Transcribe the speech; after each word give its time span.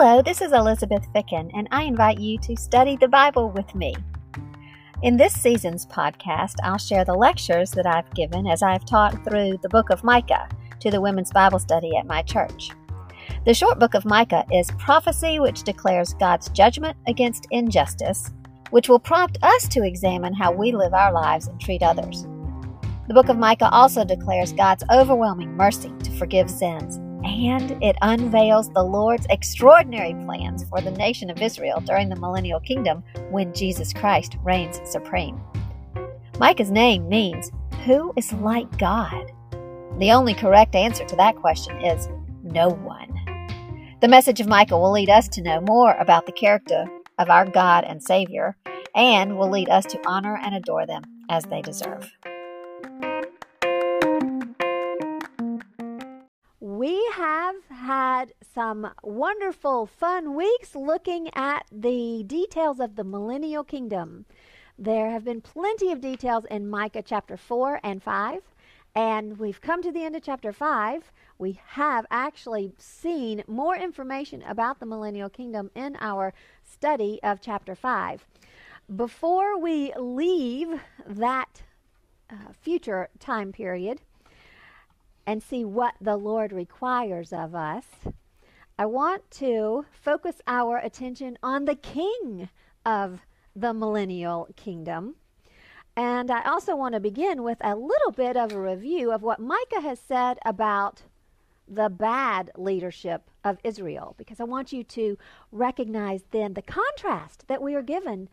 Hello, 0.00 0.22
this 0.22 0.40
is 0.40 0.52
Elizabeth 0.52 1.04
Ficken, 1.12 1.50
and 1.54 1.66
I 1.72 1.82
invite 1.82 2.20
you 2.20 2.38
to 2.42 2.56
study 2.56 2.96
the 2.96 3.08
Bible 3.08 3.50
with 3.50 3.74
me. 3.74 3.96
In 5.02 5.16
this 5.16 5.32
season's 5.32 5.86
podcast, 5.86 6.54
I'll 6.62 6.78
share 6.78 7.04
the 7.04 7.16
lectures 7.16 7.72
that 7.72 7.84
I've 7.84 8.14
given 8.14 8.46
as 8.46 8.62
I've 8.62 8.84
taught 8.84 9.24
through 9.24 9.58
the 9.60 9.68
book 9.68 9.90
of 9.90 10.04
Micah 10.04 10.48
to 10.78 10.92
the 10.92 11.00
women's 11.00 11.32
Bible 11.32 11.58
study 11.58 11.96
at 11.96 12.06
my 12.06 12.22
church. 12.22 12.70
The 13.44 13.52
short 13.52 13.80
book 13.80 13.94
of 13.94 14.04
Micah 14.04 14.46
is 14.52 14.70
prophecy 14.78 15.40
which 15.40 15.64
declares 15.64 16.14
God's 16.14 16.48
judgment 16.50 16.96
against 17.08 17.48
injustice, 17.50 18.30
which 18.70 18.88
will 18.88 19.00
prompt 19.00 19.38
us 19.42 19.66
to 19.66 19.82
examine 19.82 20.32
how 20.32 20.52
we 20.52 20.70
live 20.70 20.94
our 20.94 21.12
lives 21.12 21.48
and 21.48 21.60
treat 21.60 21.82
others. 21.82 22.22
The 23.08 23.14
book 23.14 23.30
of 23.30 23.36
Micah 23.36 23.70
also 23.70 24.04
declares 24.04 24.52
God's 24.52 24.84
overwhelming 24.92 25.56
mercy 25.56 25.92
to 26.04 26.16
forgive 26.18 26.48
sins 26.48 27.00
and 27.24 27.82
it 27.82 27.96
unveils 28.02 28.70
the 28.70 28.82
Lord's 28.82 29.26
extraordinary 29.30 30.14
plans 30.24 30.64
for 30.68 30.80
the 30.80 30.90
nation 30.90 31.30
of 31.30 31.42
Israel 31.42 31.80
during 31.80 32.08
the 32.08 32.16
millennial 32.16 32.60
kingdom 32.60 33.02
when 33.30 33.54
Jesus 33.54 33.92
Christ 33.92 34.36
reigns 34.42 34.80
supreme. 34.84 35.40
Micah's 36.38 36.70
name 36.70 37.08
means, 37.08 37.50
Who 37.84 38.12
is 38.16 38.32
like 38.34 38.78
God? 38.78 39.32
The 39.98 40.12
only 40.12 40.34
correct 40.34 40.74
answer 40.74 41.04
to 41.04 41.16
that 41.16 41.36
question 41.36 41.76
is 41.84 42.08
no 42.42 42.68
one. 42.68 43.12
The 44.00 44.08
message 44.08 44.40
of 44.40 44.46
Micah 44.46 44.78
will 44.78 44.92
lead 44.92 45.10
us 45.10 45.26
to 45.28 45.42
know 45.42 45.60
more 45.60 45.94
about 45.94 46.26
the 46.26 46.32
character 46.32 46.86
of 47.18 47.30
our 47.30 47.44
God 47.44 47.82
and 47.84 48.00
Savior, 48.00 48.56
and 48.94 49.36
will 49.36 49.50
lead 49.50 49.68
us 49.68 49.84
to 49.86 50.00
honor 50.06 50.38
and 50.40 50.54
adore 50.54 50.86
them 50.86 51.02
as 51.28 51.44
they 51.44 51.62
deserve. 51.62 52.12
Had 57.88 58.34
some 58.54 58.86
wonderful, 59.02 59.86
fun 59.86 60.34
weeks 60.34 60.74
looking 60.74 61.30
at 61.34 61.64
the 61.72 62.22
details 62.26 62.80
of 62.80 62.96
the 62.96 63.02
millennial 63.02 63.64
kingdom. 63.64 64.26
There 64.78 65.08
have 65.08 65.24
been 65.24 65.40
plenty 65.40 65.90
of 65.90 66.02
details 66.02 66.44
in 66.50 66.68
Micah 66.68 67.00
chapter 67.02 67.38
4 67.38 67.80
and 67.82 68.02
5, 68.02 68.42
and 68.94 69.38
we've 69.38 69.62
come 69.62 69.80
to 69.80 69.90
the 69.90 70.04
end 70.04 70.14
of 70.14 70.22
chapter 70.22 70.52
5. 70.52 71.10
We 71.38 71.60
have 71.68 72.04
actually 72.10 72.74
seen 72.76 73.42
more 73.46 73.74
information 73.74 74.42
about 74.42 74.80
the 74.80 74.86
millennial 74.86 75.30
kingdom 75.30 75.70
in 75.74 75.96
our 75.98 76.34
study 76.62 77.18
of 77.22 77.40
chapter 77.40 77.74
5. 77.74 78.26
Before 78.94 79.58
we 79.58 79.94
leave 79.98 80.78
that 81.06 81.62
uh, 82.28 82.52
future 82.60 83.08
time 83.18 83.50
period, 83.50 84.02
and 85.28 85.42
see 85.42 85.62
what 85.62 85.94
the 86.00 86.16
Lord 86.16 86.52
requires 86.52 87.34
of 87.34 87.54
us, 87.54 87.84
I 88.78 88.86
want 88.86 89.30
to 89.32 89.84
focus 89.92 90.40
our 90.46 90.78
attention 90.78 91.36
on 91.42 91.66
the 91.66 91.74
King 91.74 92.48
of 92.86 93.20
the 93.54 93.74
millennial 93.74 94.48
kingdom. 94.56 95.16
And 95.94 96.30
I 96.30 96.44
also 96.44 96.74
want 96.74 96.94
to 96.94 97.00
begin 97.00 97.42
with 97.42 97.58
a 97.60 97.76
little 97.76 98.10
bit 98.10 98.38
of 98.38 98.52
a 98.52 98.60
review 98.60 99.12
of 99.12 99.20
what 99.20 99.38
Micah 99.38 99.82
has 99.82 100.00
said 100.00 100.38
about 100.46 101.02
the 101.68 101.90
bad 101.90 102.50
leadership 102.56 103.30
of 103.44 103.58
Israel, 103.62 104.14
because 104.16 104.40
I 104.40 104.44
want 104.44 104.72
you 104.72 104.82
to 104.82 105.18
recognize 105.52 106.22
then 106.30 106.54
the 106.54 106.62
contrast 106.62 107.48
that 107.48 107.60
we 107.60 107.74
are 107.74 107.82
given 107.82 108.30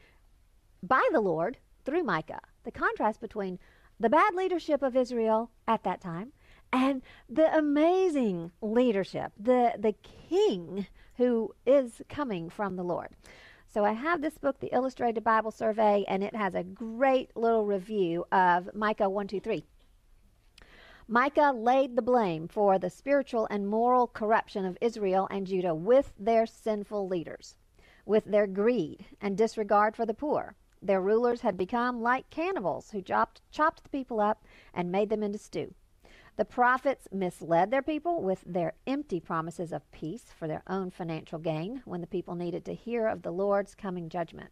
by 0.82 1.06
the 1.12 1.20
Lord 1.20 1.58
through 1.84 2.04
Micah. 2.04 2.40
The 2.64 2.72
contrast 2.72 3.20
between 3.20 3.60
the 4.00 4.10
bad 4.10 4.34
leadership 4.34 4.82
of 4.82 4.96
Israel 4.96 5.52
at 5.68 5.84
that 5.84 6.00
time 6.00 6.32
and 6.76 7.02
the 7.30 7.58
amazing 7.58 8.52
leadership, 8.62 9.32
the, 9.40 9.74
the 9.80 9.96
king 10.28 10.86
who 11.16 11.56
is 11.66 12.02
coming 12.10 12.50
from 12.50 12.76
the 12.76 12.84
Lord. 12.84 13.12
So 13.74 13.86
I 13.86 13.94
have 13.94 14.22
this 14.22 14.38
book, 14.38 14.60
The 14.60 14.74
Illustrated 14.76 15.24
Bible 15.24 15.52
Survey, 15.52 16.04
and 16.10 16.22
it 16.22 16.36
has 16.36 16.54
a 16.54 16.64
great 16.64 17.32
little 17.38 17.66
review 17.66 18.26
of 18.30 18.76
Micah 18.76 19.10
1, 19.10 19.28
2, 19.28 19.40
3. 19.40 19.64
Micah 21.08 21.54
laid 21.56 21.96
the 21.96 22.02
blame 22.02 22.46
for 22.46 22.78
the 22.78 22.90
spiritual 22.90 23.48
and 23.50 23.70
moral 23.70 24.08
corruption 24.08 24.66
of 24.66 24.78
Israel 24.82 25.30
and 25.32 25.48
Judah 25.48 25.74
with 25.74 26.12
their 26.20 26.46
sinful 26.46 27.08
leaders, 27.08 27.56
with 28.06 28.26
their 28.26 28.48
greed 28.48 29.06
and 29.22 29.38
disregard 29.38 29.96
for 29.96 30.06
the 30.06 30.14
poor. 30.14 30.56
Their 30.82 31.00
rulers 31.00 31.40
had 31.40 31.56
become 31.56 32.02
like 32.02 32.30
cannibals 32.30 32.92
who 32.92 33.02
chopped, 33.02 33.40
chopped 33.50 33.84
the 33.84 33.90
people 33.90 34.20
up 34.20 34.44
and 34.74 34.92
made 34.92 35.10
them 35.10 35.24
into 35.24 35.38
stew. 35.38 35.74
The 36.38 36.46
prophets 36.46 37.08
misled 37.14 37.72
their 37.72 37.82
people 37.82 38.22
with 38.22 38.44
their 38.46 38.74
empty 38.86 39.22
promises 39.22 39.72
of 39.72 39.90
peace 39.92 40.26
for 40.38 40.48
their 40.48 40.64
own 40.68 40.92
financial 40.92 41.40
gain 41.40 41.82
when 41.86 42.02
the 42.02 42.08
people 42.08 42.36
needed 42.36 42.66
to 42.66 42.74
hear 42.74 43.08
of 43.08 43.22
the 43.22 43.32
Lord's 43.32 43.74
coming 43.74 44.10
judgment. 44.10 44.52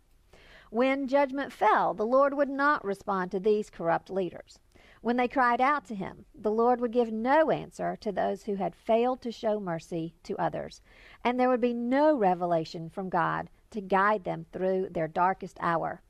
When 0.70 1.08
judgment 1.08 1.52
fell, 1.52 1.94
the 1.94 2.06
Lord 2.06 2.34
would 2.36 2.50
not 2.50 2.86
respond 2.86 3.32
to 3.32 3.40
these 3.40 3.70
corrupt 3.70 4.10
leaders. 4.10 4.60
When 5.02 5.18
they 5.18 5.28
cried 5.28 5.60
out 5.60 5.84
to 5.88 5.96
him, 5.96 6.26
the 6.34 6.52
Lord 6.52 6.80
would 6.80 6.94
give 6.94 7.12
no 7.12 7.52
answer 7.52 7.98
to 7.98 8.12
those 8.14 8.44
who 8.44 8.56
had 8.56 8.74
failed 8.74 9.22
to 9.22 9.32
show 9.32 9.60
mercy 9.60 10.16
to 10.24 10.38
others, 10.38 10.82
and 11.24 11.38
there 11.38 11.50
would 11.50 11.60
be 11.60 11.74
no 11.74 12.16
revelation 12.16 12.90
from 12.90 13.10
God 13.10 13.50
to 13.72 13.82
guide 13.82 14.24
them 14.24 14.46
through 14.54 14.88
their 14.92 15.10
darkest 15.10 15.58
hour. 15.60 16.02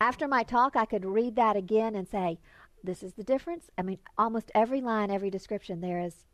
After 0.00 0.26
my 0.26 0.42
talk, 0.42 0.74
I 0.74 0.84
could 0.84 1.04
read 1.04 1.36
that 1.36 1.56
again 1.56 1.94
and 1.94 2.08
say, 2.08 2.40
this 2.84 3.02
is 3.02 3.14
the 3.14 3.24
difference. 3.24 3.70
I 3.78 3.82
mean, 3.82 3.98
almost 4.18 4.52
every 4.54 4.80
line, 4.80 5.10
every 5.10 5.30
description, 5.30 5.80
there 5.80 6.00
is 6.00 6.24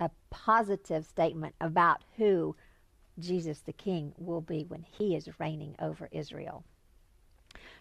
a 0.00 0.10
positive 0.30 1.06
statement 1.06 1.54
about 1.60 2.02
who 2.16 2.56
Jesus 3.18 3.60
the 3.60 3.72
King 3.72 4.12
will 4.18 4.40
be 4.40 4.64
when 4.64 4.82
he 4.82 5.14
is 5.14 5.40
reigning 5.40 5.76
over 5.80 6.08
Israel. 6.12 6.64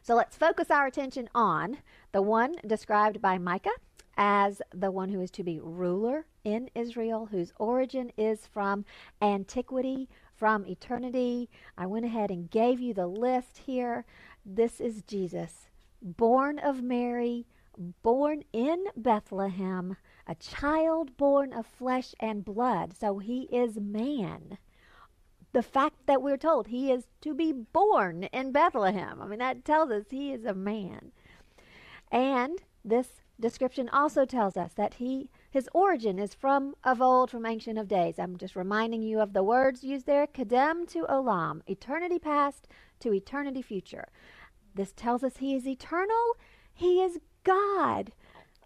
So 0.01 0.15
let's 0.15 0.37
focus 0.37 0.69
our 0.69 0.85
attention 0.85 1.29
on 1.33 1.79
the 2.11 2.21
one 2.21 2.55
described 2.65 3.21
by 3.21 3.37
Micah 3.37 3.71
as 4.17 4.61
the 4.73 4.91
one 4.91 5.09
who 5.09 5.19
is 5.19 5.31
to 5.31 5.43
be 5.43 5.59
ruler 5.59 6.25
in 6.43 6.69
Israel, 6.75 7.27
whose 7.31 7.51
origin 7.57 8.11
is 8.17 8.45
from 8.45 8.85
antiquity, 9.21 10.07
from 10.35 10.65
eternity. 10.65 11.49
I 11.77 11.87
went 11.87 12.05
ahead 12.05 12.29
and 12.29 12.49
gave 12.49 12.79
you 12.79 12.93
the 12.93 13.07
list 13.07 13.57
here. 13.65 14.05
This 14.45 14.79
is 14.79 15.01
Jesus, 15.01 15.69
born 16.01 16.59
of 16.59 16.81
Mary, 16.83 17.45
born 17.77 18.43
in 18.53 18.85
Bethlehem, 18.95 19.97
a 20.27 20.35
child 20.35 21.17
born 21.17 21.53
of 21.53 21.65
flesh 21.65 22.13
and 22.19 22.45
blood. 22.45 22.93
So 22.97 23.19
he 23.19 23.43
is 23.51 23.77
man. 23.79 24.57
The 25.53 25.63
fact 25.63 26.05
that 26.05 26.21
we're 26.21 26.37
told 26.37 26.67
he 26.67 26.91
is 26.91 27.07
to 27.21 27.33
be 27.33 27.51
born 27.51 28.23
in 28.25 28.51
Bethlehem, 28.51 29.21
I 29.21 29.27
mean, 29.27 29.39
that 29.39 29.63
tells 29.63 29.89
us 29.89 30.05
he 30.09 30.31
is 30.33 30.43
a 30.43 30.53
man. 30.53 31.11
And 32.11 32.61
this 32.83 33.21
description 33.39 33.89
also 33.89 34.25
tells 34.25 34.55
us 34.55 34.73
that 34.73 34.95
he 34.95 35.29
his 35.49 35.69
origin 35.73 36.19
is 36.19 36.33
from 36.33 36.75
of 36.83 37.01
old, 37.01 37.31
from 37.31 37.45
ancient 37.45 37.79
of 37.79 37.87
days. 37.87 38.19
I'm 38.19 38.37
just 38.37 38.55
reminding 38.55 39.01
you 39.01 39.19
of 39.19 39.33
the 39.33 39.43
words 39.43 39.83
used 39.83 40.05
there, 40.05 40.27
kadem 40.27 40.87
to 40.89 41.05
olam, 41.09 41.61
eternity 41.67 42.19
past 42.19 42.67
to 42.99 43.13
eternity 43.13 43.61
future. 43.61 44.07
This 44.73 44.91
tells 44.93 45.23
us 45.23 45.37
he 45.37 45.55
is 45.55 45.65
eternal, 45.65 46.35
he 46.73 47.01
is 47.01 47.19
God. 47.45 48.11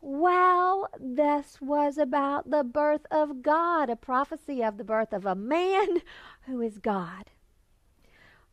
Well, 0.02 0.90
this 1.00 1.60
was 1.62 1.98
about 1.98 2.50
the 2.50 2.64
birth 2.64 3.06
of 3.12 3.44
God, 3.44 3.90
a 3.90 3.96
prophecy 3.96 4.64
of 4.64 4.78
the 4.78 4.84
birth 4.84 5.14
of 5.14 5.26
a 5.26 5.36
man 5.36 6.02
who 6.48 6.62
is 6.62 6.80
God. 6.80 7.26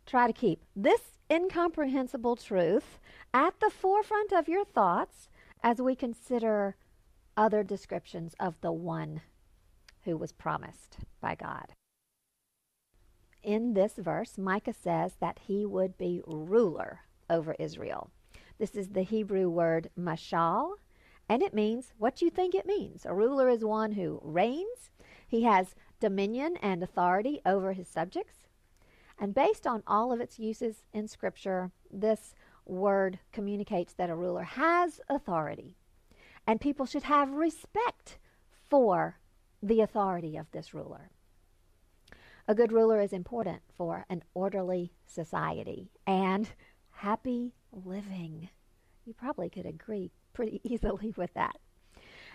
Try 0.04 0.26
to 0.26 0.32
keep 0.32 0.62
this 0.74 1.00
incomprehensible 1.30 2.36
truth 2.36 2.98
at 3.32 3.58
the 3.60 3.70
forefront 3.70 4.32
of 4.32 4.48
your 4.48 4.64
thoughts 4.64 5.28
as 5.62 5.80
we 5.80 5.94
consider 5.94 6.76
other 7.36 7.62
descriptions 7.62 8.34
of 8.38 8.60
the 8.60 8.72
one 8.72 9.22
who 10.04 10.16
was 10.16 10.32
promised 10.32 10.98
by 11.20 11.34
God. 11.34 11.72
In 13.42 13.74
this 13.74 13.94
verse, 13.96 14.38
Micah 14.38 14.72
says 14.72 15.14
that 15.20 15.40
he 15.46 15.64
would 15.64 15.96
be 15.96 16.20
ruler 16.26 17.00
over 17.30 17.54
Israel. 17.58 18.10
This 18.58 18.74
is 18.74 18.88
the 18.88 19.02
Hebrew 19.02 19.48
word 19.50 19.90
mashal, 19.98 20.76
and 21.28 21.42
it 21.42 21.52
means 21.52 21.92
what 21.98 22.22
you 22.22 22.30
think 22.30 22.54
it 22.54 22.66
means. 22.66 23.04
A 23.04 23.14
ruler 23.14 23.48
is 23.48 23.64
one 23.64 23.92
who 23.92 24.20
reigns, 24.22 24.90
he 25.26 25.42
has 25.42 25.74
dominion 26.00 26.56
and 26.62 26.82
authority 26.82 27.40
over 27.44 27.72
his 27.72 27.88
subjects. 27.88 28.46
And 29.18 29.34
based 29.34 29.66
on 29.66 29.82
all 29.86 30.12
of 30.12 30.20
its 30.20 30.38
uses 30.38 30.84
in 30.92 31.08
Scripture, 31.08 31.70
this 31.90 32.34
word 32.64 33.18
communicates 33.32 33.92
that 33.94 34.10
a 34.10 34.14
ruler 34.14 34.42
has 34.44 35.00
authority, 35.08 35.76
and 36.46 36.60
people 36.60 36.86
should 36.86 37.04
have 37.04 37.32
respect 37.32 38.18
for 38.68 39.18
the 39.62 39.80
authority 39.80 40.36
of 40.36 40.50
this 40.52 40.72
ruler. 40.72 41.10
A 42.48 42.54
good 42.54 42.72
ruler 42.72 43.00
is 43.00 43.12
important 43.12 43.62
for 43.76 44.06
an 44.08 44.22
orderly 44.32 44.92
society 45.04 45.90
and 46.06 46.50
happy 46.96 47.52
living. 47.72 48.48
You 49.04 49.14
probably 49.14 49.50
could 49.50 49.66
agree 49.66 50.10
pretty 50.32 50.60
easily 50.64 51.12
with 51.16 51.32
that. 51.34 51.56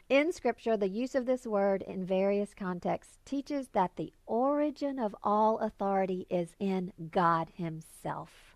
In 0.10 0.32
Scripture, 0.34 0.78
the 0.78 0.90
use 0.90 1.16
of 1.16 1.26
this 1.26 1.46
word 1.46 1.82
in 1.84 2.06
various 2.06 2.54
contexts 2.54 3.18
teaches 3.24 3.70
that 3.70 3.96
the 3.96 4.14
origin 4.26 5.00
of 5.00 5.16
all 5.24 5.60
authority 5.60 6.28
is 6.30 6.56
in 6.60 6.92
God 7.12 7.50
Himself. 7.56 8.56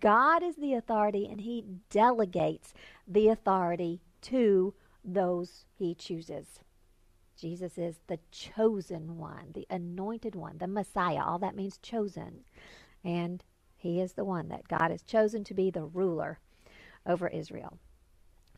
God 0.00 0.42
is 0.42 0.56
the 0.56 0.74
authority, 0.74 1.26
and 1.30 1.40
He 1.40 1.64
delegates 1.90 2.74
the 3.06 3.28
authority 3.28 4.00
to 4.22 4.74
those 5.04 5.64
He 5.74 5.94
chooses. 5.94 6.60
Jesus 7.36 7.78
is 7.78 8.00
the 8.08 8.18
chosen 8.30 9.18
one, 9.18 9.52
the 9.54 9.66
anointed 9.70 10.34
one, 10.34 10.58
the 10.58 10.66
Messiah. 10.66 11.22
All 11.22 11.38
that 11.38 11.54
means 11.54 11.78
chosen. 11.78 12.44
And 13.04 13.44
he 13.78 14.00
is 14.00 14.12
the 14.12 14.24
one 14.24 14.48
that 14.48 14.68
God 14.68 14.90
has 14.90 15.02
chosen 15.02 15.44
to 15.44 15.54
be 15.54 15.70
the 15.70 15.84
ruler 15.84 16.40
over 17.06 17.28
Israel. 17.28 17.78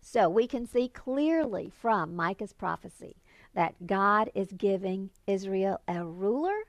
So 0.00 0.28
we 0.28 0.46
can 0.46 0.66
see 0.66 0.88
clearly 0.88 1.70
from 1.80 2.16
Micah's 2.16 2.54
prophecy 2.54 3.16
that 3.54 3.86
God 3.86 4.30
is 4.34 4.48
giving 4.56 5.10
Israel 5.26 5.80
a 5.86 6.04
ruler 6.04 6.64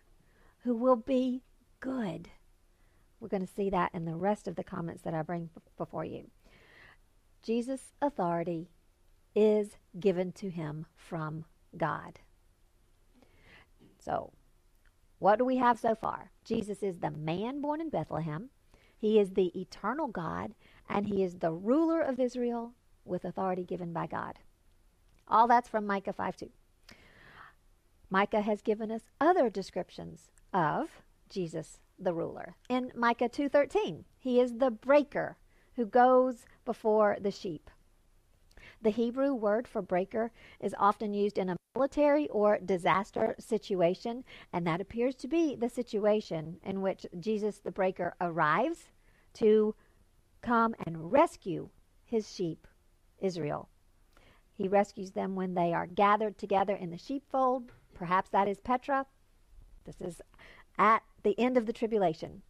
who 0.64 0.76
will 0.76 0.98
be 0.98 1.42
good. 1.80 2.30
We're 3.20 3.30
going 3.30 3.46
to 3.46 3.54
see 3.54 3.70
that 3.70 3.92
in 3.94 4.06
the 4.06 4.16
rest 4.16 4.48
of 4.48 4.56
the 4.56 4.64
comments 4.64 5.04
that 5.04 5.14
I 5.14 5.22
bring 5.22 5.50
before 5.78 6.06
you. 6.06 6.30
Jesus' 7.42 7.94
authority 8.02 8.70
is 9.34 9.78
given 10.00 10.32
to 10.34 10.50
him 10.50 10.86
from 10.96 11.46
God. 11.78 12.20
So, 14.00 14.34
what 15.22 15.38
do 15.38 15.46
we 15.46 15.58
have 15.58 15.78
so 15.78 15.94
far? 15.94 16.32
Jesus 16.44 16.82
is 16.82 16.98
the 16.98 17.12
man 17.12 17.62
born 17.62 17.80
in 17.80 17.92
Bethlehem. 17.92 18.50
He 18.98 19.20
is 19.20 19.30
the 19.30 19.52
eternal 19.60 20.08
God, 20.08 20.56
and 20.90 21.06
he 21.06 21.22
is 21.24 21.36
the 21.36 21.52
ruler 21.52 22.02
of 22.02 22.20
Israel 22.20 22.74
with 23.06 23.24
authority 23.24 23.64
given 23.64 23.94
by 23.94 24.08
God. 24.08 24.40
All 25.28 25.48
that's 25.48 25.70
from 25.70 25.86
Micah 25.86 26.12
5 26.12 26.38
2. 26.38 26.50
Micah 28.10 28.42
has 28.42 28.64
given 28.64 28.90
us 28.90 29.04
other 29.20 29.52
descriptions 29.52 30.32
of 30.56 30.90
Jesus 31.30 31.78
the 32.00 32.16
ruler. 32.16 32.56
In 32.68 32.92
Micah 32.96 33.30
2:13, 33.30 34.06
he 34.18 34.40
is 34.40 34.58
the 34.58 34.72
breaker 34.72 35.38
who 35.76 35.86
goes 35.86 36.48
before 36.66 37.18
the 37.22 37.30
sheep. 37.30 37.70
The 38.82 38.90
Hebrew 38.90 39.34
word 39.34 39.68
for 39.68 39.82
breaker 39.82 40.32
is 40.60 40.76
often 40.80 41.14
used 41.14 41.38
in 41.38 41.50
a 41.50 41.58
military 41.76 42.28
or 42.30 42.58
disaster 42.58 43.36
situation, 43.40 44.24
and 44.52 44.66
that 44.66 44.82
appears 44.82 45.16
to 45.16 45.28
be 45.28 45.56
the 45.56 45.70
situation 45.70 46.58
in 46.64 46.82
which 46.82 47.06
Jesus 47.20 47.60
the 47.60 47.72
breaker 47.72 48.16
arrives 48.20 48.90
to 49.36 49.76
come 50.42 50.76
and 50.86 51.12
rescue 51.12 51.70
his 52.04 52.34
sheep, 52.34 52.68
Israel. 53.20 53.70
He 54.54 54.68
rescues 54.68 55.12
them 55.12 55.36
when 55.36 55.54
they 55.54 55.74
are 55.74 55.88
gathered 55.88 56.38
together 56.38 56.76
in 56.76 56.90
the 56.90 56.98
sheepfold. 56.98 57.72
Perhaps 57.94 58.30
that 58.32 58.48
is 58.48 58.60
Petra. 58.60 59.06
This 59.86 60.02
is 60.02 60.22
at 60.78 61.04
the 61.24 61.40
end 61.40 61.56
of 61.56 61.68
the 61.68 61.74
tribulation. 61.74 62.42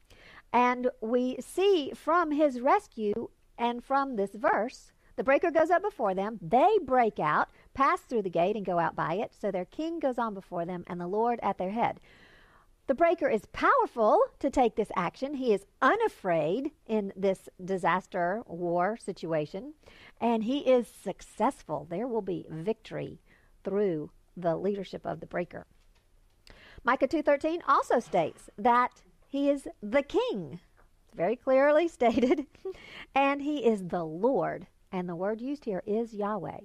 And 0.53 0.89
we 1.01 1.37
see 1.39 1.91
from 1.93 2.31
his 2.31 2.59
rescue 2.59 3.29
and 3.57 3.83
from 3.83 4.15
this 4.15 4.31
verse 4.33 4.91
the 5.21 5.25
breaker 5.25 5.51
goes 5.51 5.69
up 5.69 5.83
before 5.83 6.15
them. 6.15 6.39
They 6.41 6.79
break 6.83 7.19
out, 7.19 7.49
pass 7.75 8.01
through 8.01 8.23
the 8.23 8.29
gate, 8.31 8.55
and 8.55 8.65
go 8.65 8.79
out 8.79 8.95
by 8.95 9.13
it. 9.13 9.35
So 9.39 9.51
their 9.51 9.65
king 9.65 9.99
goes 9.99 10.17
on 10.17 10.33
before 10.33 10.65
them, 10.65 10.83
and 10.87 10.99
the 10.99 11.05
Lord 11.05 11.39
at 11.43 11.59
their 11.59 11.69
head. 11.69 11.99
The 12.87 12.95
breaker 12.95 13.29
is 13.29 13.45
powerful 13.53 14.19
to 14.39 14.49
take 14.49 14.75
this 14.75 14.91
action. 14.95 15.35
He 15.35 15.53
is 15.53 15.67
unafraid 15.79 16.71
in 16.87 17.13
this 17.15 17.49
disaster 17.63 18.41
war 18.47 18.97
situation, 18.97 19.75
and 20.19 20.43
he 20.43 20.61
is 20.61 20.87
successful. 20.87 21.85
There 21.87 22.07
will 22.07 22.23
be 22.23 22.47
victory 22.49 23.21
through 23.63 24.09
the 24.35 24.55
leadership 24.55 25.05
of 25.05 25.19
the 25.19 25.27
breaker. 25.27 25.67
Micah 26.83 27.07
2:13 27.07 27.61
also 27.67 27.99
states 27.99 28.49
that 28.57 29.03
he 29.27 29.51
is 29.51 29.67
the 29.83 30.01
king. 30.01 30.61
very 31.13 31.35
clearly 31.35 31.87
stated, 31.99 32.47
and 33.13 33.43
he 33.43 33.63
is 33.63 33.89
the 33.89 34.03
Lord 34.03 34.65
and 34.91 35.07
the 35.07 35.15
word 35.15 35.41
used 35.41 35.65
here 35.65 35.83
is 35.85 36.13
Yahweh. 36.13 36.59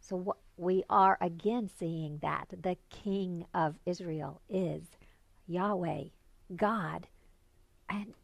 So 0.00 0.36
we 0.56 0.84
are 0.90 1.18
again 1.20 1.70
seeing 1.78 2.18
that 2.22 2.48
the 2.50 2.76
King 2.90 3.46
of 3.54 3.76
Israel 3.86 4.40
is 4.48 4.82
Yahweh, 5.46 6.04
God, 6.54 7.06
and 7.88 8.14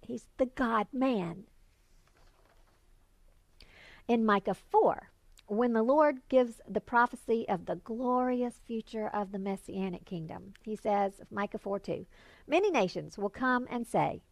he's 0.00 0.26
the 0.38 0.46
God 0.46 0.86
man. 0.92 1.44
In 4.08 4.24
Micah 4.24 4.54
4, 4.54 5.10
when 5.46 5.72
the 5.72 5.82
Lord 5.82 6.20
gives 6.28 6.60
the 6.68 6.80
prophecy 6.80 7.48
of 7.48 7.66
the 7.66 7.76
glorious 7.76 8.60
future 8.66 9.08
of 9.08 9.32
the 9.32 9.38
Messianic 9.38 10.04
kingdom, 10.04 10.54
he 10.62 10.76
says, 10.76 11.20
Micah 11.30 11.58
4 11.58 11.78
2, 11.80 12.06
many 12.46 12.70
nations 12.70 13.18
will 13.18 13.30
come 13.30 13.66
and 13.70 13.86
say, 13.86 14.22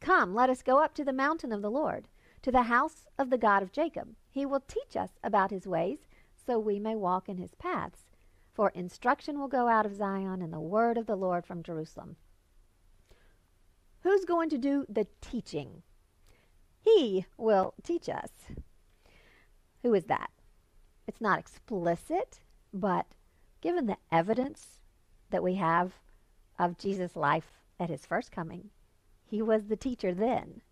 Come, 0.00 0.34
let 0.34 0.48
us 0.48 0.62
go 0.62 0.82
up 0.82 0.94
to 0.94 1.04
the 1.04 1.12
mountain 1.12 1.52
of 1.52 1.62
the 1.62 1.70
Lord 1.70 2.08
to 2.42 2.52
the 2.52 2.64
house 2.64 3.06
of 3.18 3.30
the 3.30 3.38
God 3.38 3.62
of 3.62 3.72
Jacob. 3.72 4.14
He 4.30 4.46
will 4.46 4.60
teach 4.60 4.96
us 4.96 5.10
about 5.22 5.50
his 5.50 5.66
ways, 5.66 5.98
so 6.46 6.58
we 6.58 6.78
may 6.78 6.94
walk 6.94 7.28
in 7.28 7.38
his 7.38 7.54
paths. 7.54 8.10
For 8.52 8.70
instruction 8.70 9.38
will 9.38 9.48
go 9.48 9.68
out 9.68 9.86
of 9.86 9.94
Zion, 9.94 10.42
and 10.42 10.52
the 10.52 10.60
word 10.60 10.98
of 10.98 11.06
the 11.06 11.16
Lord 11.16 11.46
from 11.46 11.62
Jerusalem. 11.62 12.16
Who's 14.02 14.24
going 14.24 14.48
to 14.50 14.58
do 14.58 14.86
the 14.88 15.06
teaching? 15.20 15.82
He 16.80 17.26
will 17.36 17.74
teach 17.82 18.08
us. 18.08 18.30
Who 19.82 19.94
is 19.94 20.04
that? 20.04 20.30
It's 21.06 21.20
not 21.20 21.38
explicit, 21.38 22.40
but 22.72 23.06
given 23.60 23.86
the 23.86 23.98
evidence 24.10 24.80
that 25.30 25.42
we 25.42 25.54
have 25.54 25.94
of 26.58 26.78
Jesus' 26.78 27.16
life 27.16 27.52
at 27.78 27.90
his 27.90 28.06
first 28.06 28.32
coming, 28.32 28.70
he 29.24 29.42
was 29.42 29.66
the 29.66 29.76
teacher 29.76 30.14
then 30.14 30.62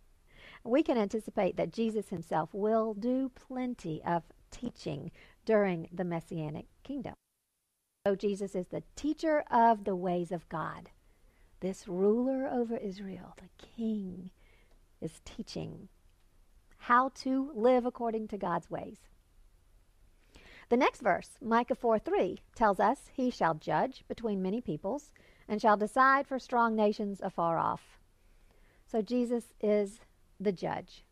we 0.68 0.82
can 0.82 0.98
anticipate 0.98 1.56
that 1.56 1.72
Jesus 1.72 2.08
himself 2.08 2.50
will 2.52 2.94
do 2.94 3.30
plenty 3.34 4.02
of 4.04 4.22
teaching 4.50 5.10
during 5.44 5.88
the 5.92 6.04
Messianic 6.04 6.66
kingdom. 6.82 7.14
So 8.06 8.14
Jesus 8.14 8.54
is 8.54 8.68
the 8.68 8.82
teacher 8.94 9.44
of 9.50 9.84
the 9.84 9.96
ways 9.96 10.30
of 10.30 10.48
God. 10.48 10.90
This 11.60 11.88
ruler 11.88 12.46
over 12.46 12.76
Israel, 12.76 13.34
the 13.36 13.48
king, 13.76 14.30
is 15.00 15.20
teaching 15.24 15.88
how 16.78 17.10
to 17.16 17.50
live 17.54 17.84
according 17.84 18.28
to 18.28 18.38
God's 18.38 18.70
ways. 18.70 18.98
The 20.68 20.76
next 20.76 21.00
verse, 21.00 21.30
Micah 21.40 21.74
4 21.74 21.98
3, 21.98 22.40
tells 22.54 22.80
us, 22.80 23.10
He 23.12 23.30
shall 23.30 23.54
judge 23.54 24.04
between 24.08 24.42
many 24.42 24.60
peoples 24.60 25.12
and 25.48 25.60
shall 25.60 25.76
decide 25.76 26.26
for 26.26 26.38
strong 26.38 26.74
nations 26.74 27.20
afar 27.20 27.58
off. 27.58 27.98
So 28.86 29.02
Jesus 29.02 29.52
is 29.60 30.00
the 30.40 30.52
judge. 30.52 31.04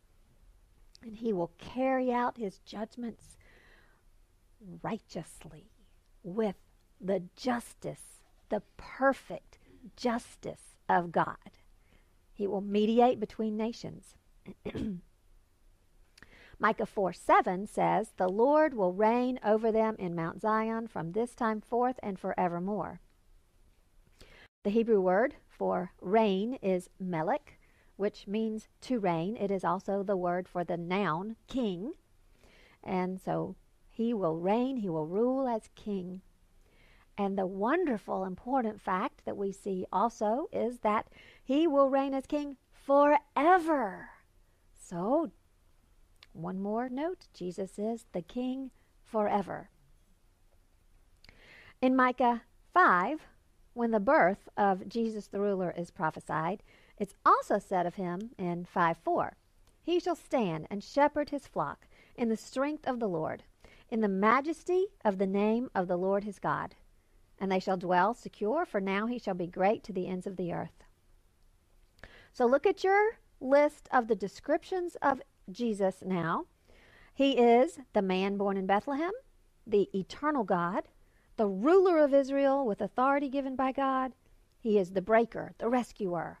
And 1.01 1.17
he 1.17 1.33
will 1.33 1.51
carry 1.57 2.11
out 2.11 2.37
his 2.37 2.59
judgments 2.59 3.37
righteously 4.81 5.69
with 6.23 6.55
the 6.99 7.23
justice, 7.35 8.21
the 8.49 8.63
perfect 8.77 9.59
justice 9.95 10.75
of 10.89 11.11
God. 11.11 11.37
He 12.33 12.47
will 12.47 12.61
mediate 12.61 13.19
between 13.19 13.55
nations. 13.55 14.15
Micah 16.59 16.85
4 16.85 17.13
7 17.13 17.67
says, 17.67 18.13
The 18.17 18.29
Lord 18.29 18.73
will 18.73 18.93
reign 18.93 19.39
over 19.43 19.71
them 19.71 19.95
in 19.99 20.15
Mount 20.15 20.41
Zion 20.41 20.87
from 20.87 21.11
this 21.11 21.35
time 21.35 21.61
forth 21.61 21.99
and 22.01 22.17
forevermore. 22.19 23.01
The 24.63 24.69
Hebrew 24.71 25.01
word 25.01 25.35
for 25.47 25.91
reign 26.01 26.57
is 26.61 26.89
melech, 26.99 27.59
which 27.97 28.27
means 28.27 28.67
to 28.81 28.99
reign. 28.99 29.37
It 29.37 29.51
is 29.51 29.63
also 29.63 30.03
the 30.03 30.17
word 30.17 30.47
for 30.47 30.63
the 30.63 30.77
noun 30.77 31.35
king. 31.47 31.93
And 32.83 33.19
so 33.19 33.55
he 33.89 34.13
will 34.13 34.37
reign, 34.37 34.77
he 34.77 34.89
will 34.89 35.07
rule 35.07 35.47
as 35.47 35.69
king. 35.75 36.21
And 37.17 37.37
the 37.37 37.45
wonderful, 37.45 38.25
important 38.25 38.81
fact 38.81 39.21
that 39.25 39.37
we 39.37 39.51
see 39.51 39.85
also 39.91 40.49
is 40.51 40.79
that 40.79 41.07
he 41.43 41.65
will 41.65 41.89
reign 41.89 42.13
as 42.13 42.25
king 42.25 42.57
forever. 42.71 44.09
So, 44.73 45.31
one 46.33 46.59
more 46.59 46.89
note 46.89 47.27
Jesus 47.33 47.79
is 47.79 48.05
the 48.11 48.21
king 48.21 48.71
forever. 49.01 49.69
In 51.81 51.95
Micah 51.95 52.41
5, 52.73 53.21
when 53.73 53.91
the 53.91 53.99
birth 53.99 54.49
of 54.57 54.89
Jesus 54.89 55.27
the 55.27 55.39
ruler 55.39 55.73
is 55.77 55.91
prophesied, 55.91 56.61
it's 56.97 57.15
also 57.25 57.59
said 57.59 57.85
of 57.85 57.95
him 57.95 58.31
in 58.37 58.65
5 58.65 58.97
4 58.97 59.37
He 59.81 59.99
shall 59.99 60.15
stand 60.15 60.67
and 60.69 60.83
shepherd 60.83 61.29
his 61.29 61.47
flock 61.47 61.87
in 62.15 62.29
the 62.29 62.37
strength 62.37 62.87
of 62.87 62.99
the 62.99 63.09
Lord, 63.09 63.43
in 63.89 64.01
the 64.01 64.07
majesty 64.07 64.87
of 65.03 65.17
the 65.17 65.27
name 65.27 65.69
of 65.75 65.87
the 65.87 65.97
Lord 65.97 66.23
his 66.23 66.39
God. 66.39 66.75
And 67.39 67.51
they 67.51 67.59
shall 67.59 67.77
dwell 67.77 68.13
secure, 68.13 68.65
for 68.65 68.79
now 68.81 69.07
he 69.07 69.19
shall 69.19 69.33
be 69.33 69.47
great 69.47 69.83
to 69.83 69.93
the 69.93 70.07
ends 70.07 70.25
of 70.25 70.37
the 70.37 70.53
earth. 70.53 70.83
So 72.31 72.45
look 72.45 72.65
at 72.65 72.83
your 72.83 73.19
list 73.41 73.89
of 73.91 74.07
the 74.07 74.15
descriptions 74.15 74.95
of 75.01 75.21
Jesus 75.51 76.03
now. 76.05 76.45
He 77.13 77.37
is 77.37 77.79
the 77.93 78.01
man 78.01 78.37
born 78.37 78.57
in 78.57 78.65
Bethlehem. 78.65 79.11
the 79.67 79.89
eternal 79.93 80.43
God, 80.43 80.83
the 81.37 81.47
ruler 81.47 81.97
of 81.97 82.13
Israel 82.13 82.65
with 82.65 82.81
authority 82.81 83.29
given 83.29 83.55
by 83.55 83.71
God. 83.71 84.13
He 84.59 84.77
is 84.77 84.91
the 84.91 85.01
breaker, 85.01 85.53
the 85.57 85.69
rescuer. 85.69 86.39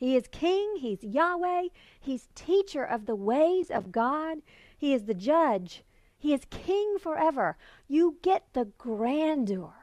He 0.00 0.16
is 0.16 0.28
king, 0.28 0.76
he's 0.76 1.04
Yahweh, 1.04 1.68
he's 2.00 2.30
teacher 2.34 2.82
of 2.82 3.04
the 3.04 3.14
ways 3.14 3.70
of 3.70 3.92
God, 3.92 4.38
he 4.78 4.94
is 4.94 5.04
the 5.04 5.12
judge, 5.12 5.84
he 6.16 6.32
is 6.32 6.46
king 6.48 6.96
forever. 6.98 7.58
You 7.86 8.16
get 8.22 8.46
the 8.54 8.72
grandeur, 8.78 9.74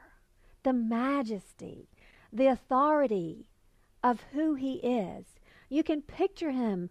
the 0.64 0.72
majesty, 0.72 1.88
the 2.32 2.48
authority 2.48 3.46
of 4.02 4.24
who 4.32 4.54
he 4.54 4.74
is. 4.78 5.36
You 5.68 5.84
can 5.84 6.02
picture 6.02 6.50
him 6.50 6.90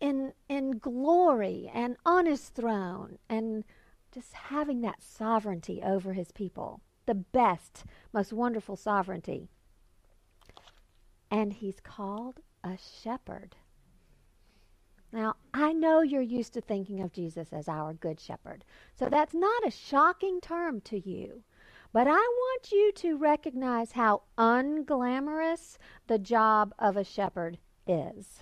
in 0.00 0.32
in 0.48 0.78
glory 0.78 1.70
and 1.72 1.96
on 2.04 2.26
his 2.26 2.48
throne 2.48 3.18
and 3.28 3.62
just 4.12 4.32
having 4.32 4.80
that 4.80 5.04
sovereignty 5.04 5.80
over 5.84 6.14
his 6.14 6.32
people. 6.32 6.80
The 7.06 7.14
best, 7.14 7.84
most 8.12 8.32
wonderful 8.32 8.74
sovereignty. 8.74 9.50
And 11.30 11.52
he's 11.52 11.80
called 11.80 12.40
a 12.64 12.76
shepherd. 13.02 13.56
Now, 15.12 15.34
I 15.52 15.72
know 15.72 16.02
you're 16.02 16.22
used 16.22 16.52
to 16.54 16.60
thinking 16.60 17.00
of 17.00 17.12
Jesus 17.12 17.52
as 17.52 17.68
our 17.68 17.92
good 17.94 18.20
shepherd. 18.20 18.64
So 18.94 19.08
that's 19.08 19.34
not 19.34 19.66
a 19.66 19.70
shocking 19.70 20.40
term 20.40 20.80
to 20.82 20.98
you. 20.98 21.42
But 21.92 22.06
I 22.06 22.12
want 22.12 22.70
you 22.70 22.92
to 22.92 23.16
recognize 23.16 23.92
how 23.92 24.22
unglamorous 24.38 25.78
the 26.06 26.18
job 26.18 26.72
of 26.78 26.96
a 26.96 27.02
shepherd 27.02 27.58
is. 27.86 28.40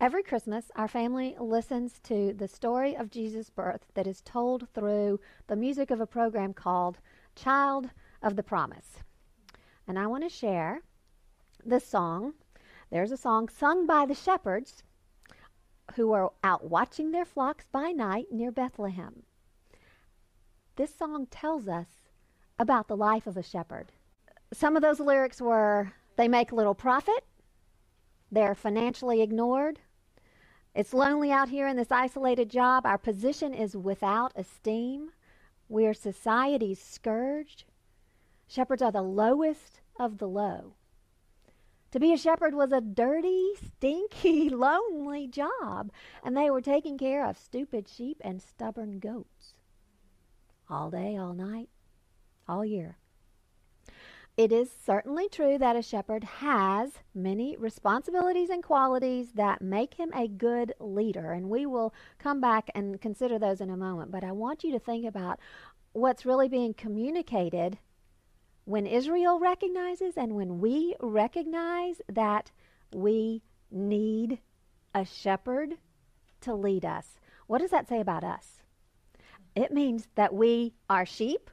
Every 0.00 0.22
Christmas, 0.22 0.70
our 0.76 0.88
family 0.88 1.36
listens 1.38 2.00
to 2.04 2.32
the 2.32 2.48
story 2.48 2.94
of 2.94 3.10
Jesus' 3.10 3.50
birth 3.50 3.86
that 3.94 4.06
is 4.06 4.20
told 4.22 4.68
through 4.74 5.20
the 5.46 5.56
music 5.56 5.90
of 5.90 6.00
a 6.00 6.06
program 6.06 6.52
called 6.54 6.98
Child 7.34 7.90
of 8.22 8.36
the 8.36 8.42
Promise. 8.42 9.02
And 9.86 9.98
I 9.98 10.06
want 10.06 10.24
to 10.24 10.28
share 10.28 10.82
this 11.64 11.86
song. 11.86 12.34
There's 12.90 13.12
a 13.12 13.16
song 13.16 13.48
sung 13.48 13.86
by 13.86 14.06
the 14.06 14.14
shepherds 14.14 14.82
who 15.94 16.12
are 16.12 16.32
out 16.42 16.64
watching 16.68 17.12
their 17.12 17.24
flocks 17.24 17.66
by 17.70 17.92
night 17.92 18.26
near 18.30 18.50
Bethlehem. 18.50 19.22
This 20.76 20.94
song 20.94 21.26
tells 21.26 21.68
us 21.68 21.86
about 22.58 22.88
the 22.88 22.96
life 22.96 23.26
of 23.26 23.36
a 23.36 23.42
shepherd. 23.42 23.92
Some 24.52 24.76
of 24.76 24.82
those 24.82 25.00
lyrics 25.00 25.40
were 25.40 25.92
they 26.16 26.28
make 26.28 26.52
little 26.52 26.74
profit, 26.74 27.24
they're 28.30 28.54
financially 28.54 29.22
ignored, 29.22 29.80
it's 30.76 30.92
lonely 30.92 31.32
out 31.32 31.48
here 31.48 31.66
in 31.66 31.76
this 31.78 31.90
isolated 31.90 32.50
job. 32.50 32.84
Our 32.84 32.98
position 32.98 33.54
is 33.54 33.74
without 33.74 34.32
esteem. 34.36 35.10
We 35.70 35.86
are 35.86 35.94
society's 35.94 36.78
scourge. 36.78 37.66
Shepherds 38.48 38.82
are 38.82 38.92
the 38.92 39.02
lowest 39.02 39.80
of 39.98 40.18
the 40.18 40.28
low. 40.28 40.74
To 41.92 42.00
be 42.00 42.12
a 42.12 42.18
shepherd 42.18 42.54
was 42.54 42.72
a 42.72 42.80
dirty, 42.80 43.52
stinky, 43.56 44.48
lonely 44.50 45.26
job, 45.26 45.90
and 46.22 46.36
they 46.36 46.50
were 46.50 46.60
taking 46.60 46.98
care 46.98 47.24
of 47.24 47.38
stupid 47.38 47.88
sheep 47.88 48.20
and 48.22 48.42
stubborn 48.42 48.98
goats. 48.98 49.54
All 50.68 50.90
day, 50.90 51.16
all 51.16 51.32
night, 51.32 51.68
all 52.48 52.64
year. 52.64 52.98
It 54.36 54.52
is 54.52 54.70
certainly 54.70 55.30
true 55.30 55.56
that 55.56 55.76
a 55.76 55.82
shepherd 55.82 56.24
has 56.24 56.98
many 57.14 57.56
responsibilities 57.56 58.50
and 58.50 58.62
qualities 58.62 59.32
that 59.32 59.62
make 59.62 59.94
him 59.94 60.12
a 60.12 60.28
good 60.28 60.74
leader, 60.78 61.32
and 61.32 61.48
we 61.48 61.64
will 61.64 61.94
come 62.18 62.40
back 62.42 62.68
and 62.74 63.00
consider 63.00 63.38
those 63.38 63.62
in 63.62 63.70
a 63.70 63.76
moment. 63.76 64.10
But 64.10 64.24
I 64.24 64.32
want 64.32 64.62
you 64.62 64.72
to 64.72 64.78
think 64.78 65.06
about 65.06 65.40
what's 65.92 66.26
really 66.26 66.48
being 66.48 66.74
communicated 66.74 67.78
when 68.66 68.86
Israel 68.86 69.40
recognizes 69.40 70.18
and 70.18 70.36
when 70.36 70.60
we 70.60 70.94
recognize 71.00 72.02
that 72.08 72.52
we 72.94 73.42
need 73.70 74.38
a 74.94 75.04
shepherd 75.04 75.78
to 76.42 76.54
lead 76.54 76.84
us. 76.84 77.14
What 77.46 77.62
does 77.62 77.70
that 77.70 77.88
say 77.88 78.00
about 78.00 78.22
us? 78.22 78.58
It 79.54 79.72
means 79.72 80.08
that 80.14 80.34
we 80.34 80.74
are 80.90 81.06
sheep 81.06 81.50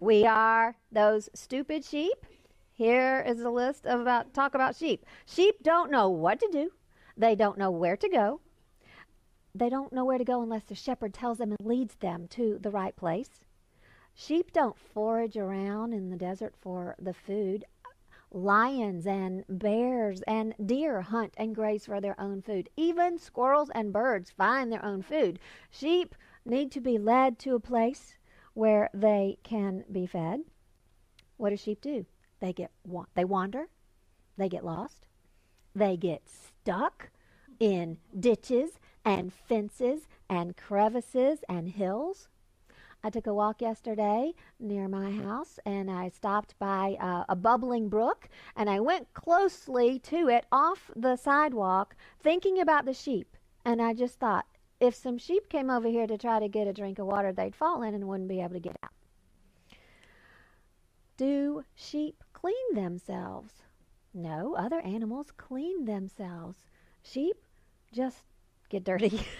we 0.00 0.24
are 0.24 0.76
those 0.92 1.28
stupid 1.34 1.84
sheep. 1.84 2.24
Here 2.72 3.24
is 3.26 3.40
a 3.40 3.50
list 3.50 3.84
of 3.84 4.00
about 4.00 4.32
talk 4.32 4.54
about 4.54 4.76
sheep. 4.76 5.04
Sheep 5.26 5.56
don't 5.62 5.90
know 5.90 6.08
what 6.08 6.38
to 6.40 6.48
do. 6.52 6.70
They 7.16 7.34
don't 7.34 7.58
know 7.58 7.72
where 7.72 7.96
to 7.96 8.08
go. 8.08 8.40
They 9.54 9.68
don't 9.68 9.92
know 9.92 10.04
where 10.04 10.18
to 10.18 10.24
go 10.24 10.40
unless 10.40 10.64
the 10.64 10.76
shepherd 10.76 11.12
tells 11.12 11.38
them 11.38 11.50
and 11.50 11.66
leads 11.66 11.96
them 11.96 12.28
to 12.28 12.58
the 12.60 12.70
right 12.70 12.94
place. 12.94 13.30
Sheep 14.20 14.52
don't 14.52 14.76
forage 14.76 15.36
around 15.36 15.92
in 15.92 16.10
the 16.10 16.16
desert 16.16 16.52
for 16.60 16.96
the 16.98 17.14
food. 17.14 17.64
Lions 18.32 19.06
and 19.06 19.44
bears 19.48 20.22
and 20.22 20.54
deer 20.66 21.02
hunt 21.02 21.34
and 21.36 21.54
graze 21.54 21.86
for 21.86 22.00
their 22.00 22.20
own 22.20 22.42
food. 22.42 22.68
Even 22.76 23.20
squirrels 23.20 23.70
and 23.76 23.92
birds 23.92 24.28
find 24.28 24.72
their 24.72 24.84
own 24.84 25.02
food. 25.02 25.38
Sheep 25.70 26.16
need 26.44 26.72
to 26.72 26.80
be 26.80 26.98
led 26.98 27.38
to 27.38 27.54
a 27.54 27.60
place 27.60 28.16
where 28.54 28.90
they 28.92 29.38
can 29.44 29.84
be 29.90 30.04
fed. 30.04 30.40
What 31.36 31.50
do 31.50 31.56
sheep 31.56 31.80
do? 31.80 32.04
They 32.40 32.52
get 32.52 32.72
they 33.14 33.24
wander, 33.24 33.68
they 34.36 34.48
get 34.48 34.64
lost, 34.64 35.06
they 35.76 35.96
get 35.96 36.28
stuck 36.28 37.10
in 37.60 37.98
ditches 38.18 38.80
and 39.04 39.32
fences 39.32 40.08
and 40.28 40.56
crevices 40.56 41.44
and 41.48 41.68
hills. 41.68 42.28
I 43.02 43.10
took 43.10 43.26
a 43.26 43.34
walk 43.34 43.62
yesterday 43.62 44.32
near 44.58 44.88
my 44.88 45.10
house 45.10 45.58
and 45.64 45.90
I 45.90 46.08
stopped 46.08 46.58
by 46.58 46.96
uh, 47.00 47.24
a 47.28 47.36
bubbling 47.36 47.88
brook 47.88 48.28
and 48.56 48.68
I 48.68 48.80
went 48.80 49.14
closely 49.14 49.98
to 50.00 50.28
it 50.28 50.46
off 50.50 50.90
the 50.96 51.16
sidewalk 51.16 51.94
thinking 52.20 52.60
about 52.60 52.84
the 52.84 52.94
sheep. 52.94 53.36
And 53.64 53.80
I 53.80 53.94
just 53.94 54.18
thought, 54.18 54.46
if 54.80 54.94
some 54.94 55.18
sheep 55.18 55.48
came 55.48 55.70
over 55.70 55.88
here 55.88 56.06
to 56.06 56.18
try 56.18 56.40
to 56.40 56.48
get 56.48 56.66
a 56.66 56.72
drink 56.72 56.98
of 56.98 57.06
water, 57.06 57.32
they'd 57.32 57.54
fall 57.54 57.82
in 57.82 57.94
and 57.94 58.08
wouldn't 58.08 58.28
be 58.28 58.40
able 58.40 58.54
to 58.54 58.60
get 58.60 58.76
out. 58.82 58.92
Do 61.16 61.64
sheep 61.74 62.22
clean 62.32 62.74
themselves? 62.74 63.62
No, 64.14 64.54
other 64.56 64.80
animals 64.80 65.32
clean 65.36 65.84
themselves. 65.84 66.58
Sheep 67.02 67.36
just 67.92 68.24
get 68.68 68.84
dirty. 68.84 69.20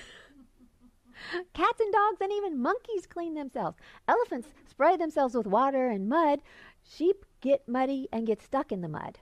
Cats 1.53 1.81
and 1.81 1.93
dogs 1.93 2.21
and 2.21 2.33
even 2.33 2.61
monkeys 2.61 3.07
clean 3.07 3.35
themselves. 3.35 3.77
Elephants 4.07 4.49
spray 4.69 4.97
themselves 4.97 5.35
with 5.35 5.47
water 5.47 5.89
and 5.89 6.09
mud. 6.09 6.41
Sheep 6.83 7.25
get 7.41 7.69
muddy 7.69 8.09
and 8.13 8.27
get 8.27 8.43
stuck 8.43 8.73
in 8.73 8.81
the 8.81 8.89
mud. 8.89 9.19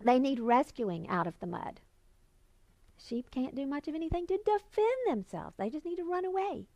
They 0.00 0.18
need 0.18 0.40
rescuing 0.40 1.08
out 1.08 1.26
of 1.26 1.38
the 1.40 1.46
mud. 1.46 1.80
Sheep 2.98 3.30
can't 3.30 3.54
do 3.54 3.66
much 3.66 3.88
of 3.88 3.94
anything 3.94 4.26
to 4.26 4.38
defend 4.38 4.96
themselves. 5.06 5.56
They 5.56 5.70
just 5.70 5.84
need 5.84 5.96
to 5.96 6.04
run 6.04 6.24
away 6.24 6.66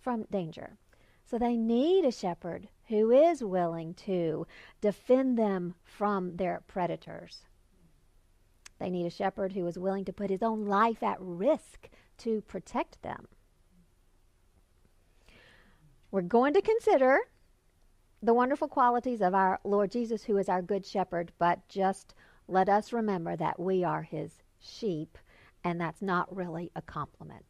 from 0.00 0.24
danger. 0.30 0.76
So 1.24 1.38
they 1.38 1.56
need 1.56 2.04
a 2.04 2.12
shepherd 2.12 2.68
who 2.88 3.10
is 3.10 3.44
willing 3.44 3.94
to 3.94 4.46
defend 4.80 5.38
them 5.38 5.74
from 5.84 6.36
their 6.36 6.62
predators. 6.66 7.44
They 8.78 8.90
need 8.90 9.06
a 9.06 9.10
shepherd 9.10 9.52
who 9.52 9.66
is 9.66 9.78
willing 9.78 10.04
to 10.06 10.12
put 10.12 10.30
his 10.30 10.42
own 10.42 10.64
life 10.64 11.02
at 11.02 11.18
risk 11.20 11.90
to 12.18 12.40
protect 12.42 13.02
them. 13.02 13.28
We're 16.10 16.22
going 16.22 16.54
to 16.54 16.62
consider 16.62 17.18
the 18.22 18.34
wonderful 18.34 18.68
qualities 18.68 19.20
of 19.20 19.34
our 19.34 19.60
Lord 19.64 19.90
Jesus, 19.90 20.24
who 20.24 20.38
is 20.38 20.48
our 20.48 20.62
good 20.62 20.84
shepherd, 20.84 21.32
but 21.38 21.68
just 21.68 22.14
let 22.48 22.68
us 22.68 22.92
remember 22.92 23.36
that 23.36 23.60
we 23.60 23.84
are 23.84 24.02
his 24.02 24.42
sheep 24.58 25.18
and 25.64 25.80
that's 25.80 26.02
not 26.02 26.34
really 26.34 26.70
a 26.74 26.82
compliment. 26.82 27.44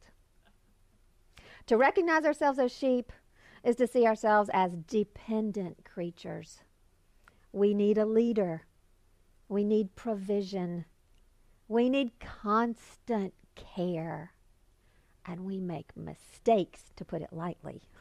To 1.67 1.77
recognize 1.77 2.25
ourselves 2.25 2.59
as 2.59 2.73
sheep 2.73 3.13
is 3.63 3.77
to 3.77 3.87
see 3.87 4.07
ourselves 4.07 4.51
as 4.53 4.73
dependent 4.87 5.85
creatures. 5.85 6.61
We 7.53 7.75
need 7.75 7.99
a 7.99 8.07
leader. 8.07 8.63
We 9.49 9.65
need 9.65 9.95
provision. 9.95 10.87
We 11.69 11.89
need 11.89 12.19
constant 12.21 13.35
care. 13.55 14.33
And 15.27 15.45
we 15.45 15.61
make 15.61 15.97
mistakes, 15.97 16.85
to 16.97 17.05
put 17.05 17.23
it 17.23 17.33
lightly. 17.33 17.83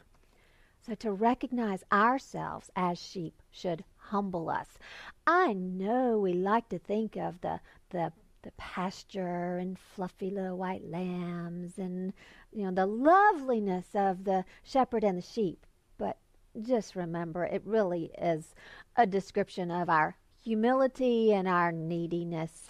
So, 0.88 0.96
to 0.96 1.12
recognize 1.12 1.84
ourselves 1.92 2.70
as 2.76 2.98
sheep 3.00 3.42
should 3.52 3.84
humble 3.98 4.50
us. 4.50 4.78
I 5.26 5.54
know 5.54 6.18
we 6.20 6.34
like 6.34 6.70
to 6.70 6.80
think 6.80 7.16
of 7.16 7.42
the, 7.42 7.60
the 7.90 8.12
the 8.42 8.52
pasture 8.58 9.58
and 9.58 9.78
fluffy 9.78 10.30
little 10.30 10.58
white 10.58 10.84
lambs 10.90 11.78
and 11.78 12.14
you 12.52 12.64
know 12.64 12.72
the 12.72 12.86
loveliness 12.86 13.88
of 13.94 14.24
the 14.24 14.44
shepherd 14.64 15.04
and 15.04 15.18
the 15.18 15.22
sheep 15.22 15.66
but 15.98 16.18
just 16.62 16.96
remember 16.96 17.44
it 17.44 17.62
really 17.66 18.12
is 18.18 18.54
a 18.96 19.06
description 19.06 19.70
of 19.70 19.90
our 19.90 20.16
humility 20.44 21.34
and 21.34 21.48
our 21.48 21.72
neediness 21.72 22.68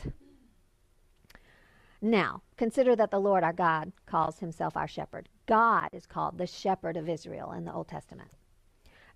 Now, 2.02 2.42
consider 2.56 2.96
that 2.96 3.10
the 3.10 3.20
Lord 3.20 3.44
our 3.44 3.52
God 3.54 3.92
calls 4.06 4.40
himself 4.40 4.76
our 4.76 4.88
shepherd. 4.88 5.28
God 5.48 5.88
is 5.92 6.06
called 6.06 6.36
the 6.36 6.46
shepherd 6.46 6.96
of 6.96 7.08
Israel 7.08 7.52
in 7.52 7.64
the 7.64 7.72
Old 7.72 7.88
Testament. 7.88 8.28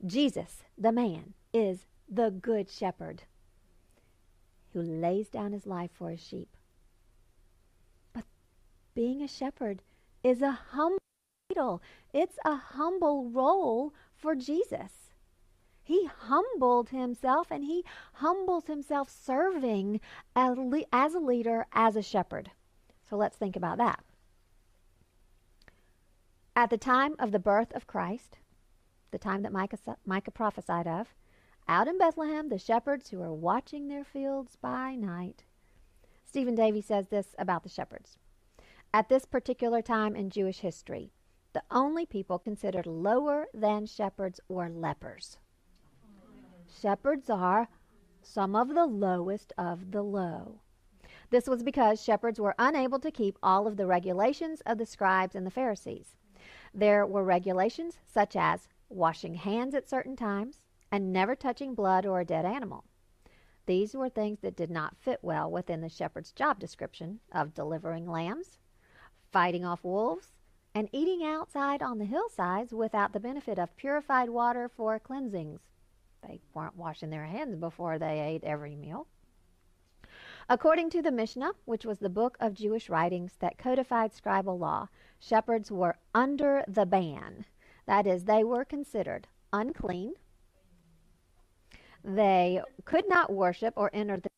Jesus, 0.04 0.64
the 0.76 0.90
man, 0.90 1.34
is 1.52 1.86
the 2.08 2.30
good 2.30 2.70
shepherd 2.70 3.24
who 4.72 4.80
lays 4.80 5.28
down 5.28 5.52
his 5.52 5.66
life 5.66 5.90
for 5.92 6.10
his 6.10 6.26
sheep. 6.26 6.48
But 8.14 8.24
being 8.94 9.22
a 9.22 9.28
shepherd 9.28 9.82
is 10.24 10.40
a 10.40 10.50
humble 10.50 10.98
title. 11.50 11.82
It's 12.14 12.38
a 12.46 12.56
humble 12.56 13.28
role 13.28 13.92
for 14.16 14.34
Jesus. 14.34 15.12
He 15.82 16.06
humbled 16.06 16.88
himself 16.88 17.50
and 17.50 17.64
he 17.64 17.84
humbles 18.14 18.66
himself 18.66 19.10
serving 19.10 20.00
as 20.34 20.56
a 21.14 21.18
leader, 21.18 21.66
as 21.72 21.94
a 21.94 22.02
shepherd. 22.02 22.50
So 23.08 23.16
let's 23.16 23.36
think 23.36 23.54
about 23.54 23.76
that. 23.78 24.02
At 26.54 26.68
the 26.68 26.76
time 26.76 27.16
of 27.18 27.32
the 27.32 27.38
birth 27.38 27.72
of 27.72 27.86
Christ, 27.86 28.38
the 29.10 29.18
time 29.18 29.42
that 29.42 29.52
Micah, 29.52 29.78
Micah 30.04 30.30
prophesied 30.30 30.86
of, 30.86 31.14
out 31.66 31.88
in 31.88 31.96
Bethlehem, 31.96 32.50
the 32.50 32.58
shepherds 32.58 33.08
who 33.08 33.22
are 33.22 33.32
watching 33.32 33.88
their 33.88 34.04
fields 34.04 34.56
by 34.56 34.94
night. 34.94 35.44
Stephen 36.26 36.54
Davey 36.54 36.82
says 36.82 37.08
this 37.08 37.34
about 37.38 37.62
the 37.62 37.70
shepherds. 37.70 38.18
At 38.92 39.08
this 39.08 39.24
particular 39.24 39.80
time 39.80 40.14
in 40.14 40.28
Jewish 40.28 40.58
history, 40.58 41.10
the 41.54 41.62
only 41.70 42.04
people 42.04 42.38
considered 42.38 42.86
lower 42.86 43.46
than 43.54 43.86
shepherds 43.86 44.38
were 44.48 44.68
lepers. 44.68 45.38
Shepherds 46.80 47.30
are 47.30 47.68
some 48.20 48.54
of 48.54 48.74
the 48.74 48.86
lowest 48.86 49.54
of 49.56 49.90
the 49.90 50.02
low. 50.02 50.60
This 51.30 51.46
was 51.46 51.62
because 51.62 52.02
shepherds 52.02 52.38
were 52.38 52.54
unable 52.58 52.98
to 52.98 53.10
keep 53.10 53.38
all 53.42 53.66
of 53.66 53.78
the 53.78 53.86
regulations 53.86 54.60
of 54.66 54.76
the 54.76 54.84
scribes 54.84 55.34
and 55.34 55.46
the 55.46 55.50
Pharisees. 55.50 56.14
There 56.74 57.06
were 57.06 57.24
regulations 57.24 57.98
such 58.06 58.36
as 58.36 58.68
washing 58.88 59.34
hands 59.34 59.74
at 59.74 59.88
certain 59.88 60.16
times 60.16 60.60
and 60.90 61.12
never 61.12 61.34
touching 61.34 61.74
blood 61.74 62.04
or 62.04 62.20
a 62.20 62.24
dead 62.24 62.44
animal. 62.44 62.84
These 63.66 63.94
were 63.94 64.08
things 64.08 64.40
that 64.40 64.56
did 64.56 64.70
not 64.70 64.96
fit 64.96 65.20
well 65.22 65.50
within 65.50 65.80
the 65.80 65.88
shepherd's 65.88 66.32
job 66.32 66.58
description 66.58 67.20
of 67.30 67.54
delivering 67.54 68.06
lambs, 68.06 68.58
fighting 69.30 69.64
off 69.64 69.84
wolves, 69.84 70.32
and 70.74 70.88
eating 70.92 71.24
outside 71.24 71.82
on 71.82 71.98
the 71.98 72.04
hillsides 72.04 72.72
without 72.72 73.12
the 73.12 73.20
benefit 73.20 73.58
of 73.58 73.76
purified 73.76 74.30
water 74.30 74.68
for 74.68 74.98
cleansings. 74.98 75.60
They 76.26 76.40
weren't 76.54 76.76
washing 76.76 77.10
their 77.10 77.26
hands 77.26 77.56
before 77.56 77.98
they 77.98 78.20
ate 78.20 78.44
every 78.44 78.74
meal. 78.74 79.06
According 80.52 80.90
to 80.90 81.00
the 81.00 81.10
Mishnah, 81.10 81.52
which 81.64 81.86
was 81.86 82.00
the 82.00 82.10
book 82.10 82.36
of 82.38 82.52
Jewish 82.52 82.90
writings 82.90 83.32
that 83.38 83.56
codified 83.56 84.12
scribal 84.12 84.58
law, 84.58 84.88
shepherds 85.18 85.70
were 85.70 85.96
under 86.14 86.62
the 86.68 86.84
ban. 86.84 87.46
That 87.86 88.06
is, 88.06 88.24
they 88.24 88.44
were 88.44 88.66
considered 88.66 89.28
unclean. 89.50 90.12
They 92.04 92.60
could 92.84 93.08
not 93.08 93.32
worship 93.32 93.72
or 93.78 93.88
enter 93.94 94.18
the 94.18 94.28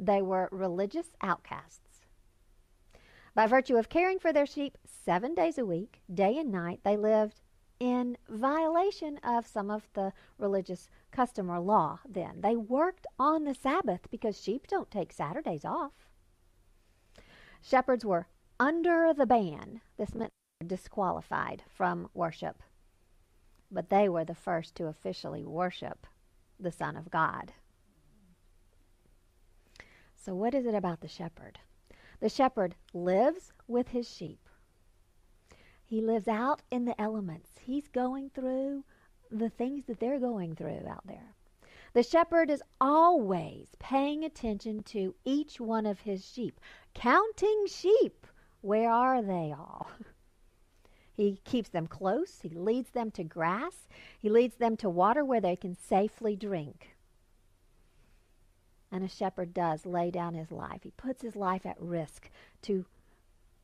they 0.00 0.20
were 0.20 0.48
religious 0.50 1.14
outcasts. 1.22 2.00
By 3.32 3.46
virtue 3.46 3.76
of 3.76 3.88
caring 3.88 4.18
for 4.18 4.32
their 4.32 4.46
sheep 4.46 4.76
seven 4.84 5.32
days 5.32 5.58
a 5.58 5.64
week, 5.64 6.00
day 6.12 6.38
and 6.38 6.50
night, 6.50 6.80
they 6.82 6.96
lived 6.96 7.40
in 7.82 8.16
violation 8.28 9.18
of 9.24 9.44
some 9.44 9.68
of 9.68 9.88
the 9.94 10.12
religious 10.38 10.88
custom 11.10 11.50
or 11.50 11.58
law 11.58 11.98
then. 12.08 12.40
They 12.40 12.54
worked 12.54 13.08
on 13.18 13.42
the 13.42 13.56
Sabbath 13.56 14.08
because 14.08 14.40
sheep 14.40 14.68
don't 14.68 14.88
take 14.88 15.12
Saturdays 15.12 15.64
off. 15.64 15.90
Shepherds 17.60 18.04
were 18.04 18.28
under 18.60 19.12
the 19.12 19.26
ban. 19.26 19.80
This 19.96 20.14
meant 20.14 20.30
they 20.60 20.64
were 20.64 20.68
disqualified 20.68 21.64
from 21.68 22.08
worship. 22.14 22.62
But 23.68 23.90
they 23.90 24.08
were 24.08 24.24
the 24.24 24.36
first 24.36 24.76
to 24.76 24.86
officially 24.86 25.44
worship 25.44 26.06
the 26.60 26.70
Son 26.70 26.96
of 26.96 27.10
God. 27.10 27.52
So, 30.14 30.36
what 30.36 30.54
is 30.54 30.66
it 30.66 30.74
about 30.76 31.00
the 31.00 31.08
shepherd? 31.08 31.58
The 32.20 32.28
shepherd 32.28 32.76
lives 32.94 33.52
with 33.66 33.88
his 33.88 34.08
sheep. 34.08 34.48
He 35.84 36.00
lives 36.00 36.28
out 36.28 36.62
in 36.70 36.84
the 36.84 37.00
elements. 37.00 37.51
He's 37.64 37.88
going 37.88 38.30
through 38.30 38.84
the 39.30 39.50
things 39.50 39.84
that 39.86 40.00
they're 40.00 40.18
going 40.18 40.54
through 40.54 40.86
out 40.88 41.06
there. 41.06 41.34
The 41.94 42.02
shepherd 42.02 42.50
is 42.50 42.62
always 42.80 43.68
paying 43.78 44.24
attention 44.24 44.82
to 44.84 45.14
each 45.24 45.60
one 45.60 45.86
of 45.86 46.00
his 46.00 46.24
sheep, 46.24 46.58
counting 46.94 47.66
sheep. 47.66 48.26
Where 48.62 48.90
are 48.90 49.22
they 49.22 49.52
all? 49.56 49.90
He 51.14 51.40
keeps 51.44 51.68
them 51.68 51.86
close. 51.86 52.40
He 52.40 52.48
leads 52.48 52.90
them 52.90 53.10
to 53.12 53.22
grass. 53.22 53.86
He 54.18 54.30
leads 54.30 54.56
them 54.56 54.78
to 54.78 54.88
water 54.88 55.22
where 55.22 55.42
they 55.42 55.56
can 55.56 55.76
safely 55.76 56.34
drink. 56.36 56.96
And 58.90 59.04
a 59.04 59.08
shepherd 59.08 59.52
does 59.52 59.84
lay 59.84 60.10
down 60.10 60.32
his 60.32 60.50
life. 60.50 60.84
He 60.84 60.90
puts 60.92 61.20
his 61.20 61.36
life 61.36 61.66
at 61.66 61.78
risk 61.78 62.30
to 62.62 62.86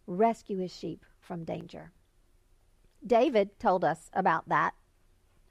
rescue 0.07 0.59
his 0.59 0.77
sheep 0.77 1.07
from 1.21 1.45
danger. 1.45 1.91
David 3.07 3.59
told 3.59 3.85
us 3.85 4.11
about 4.13 4.49
that. 4.49 4.75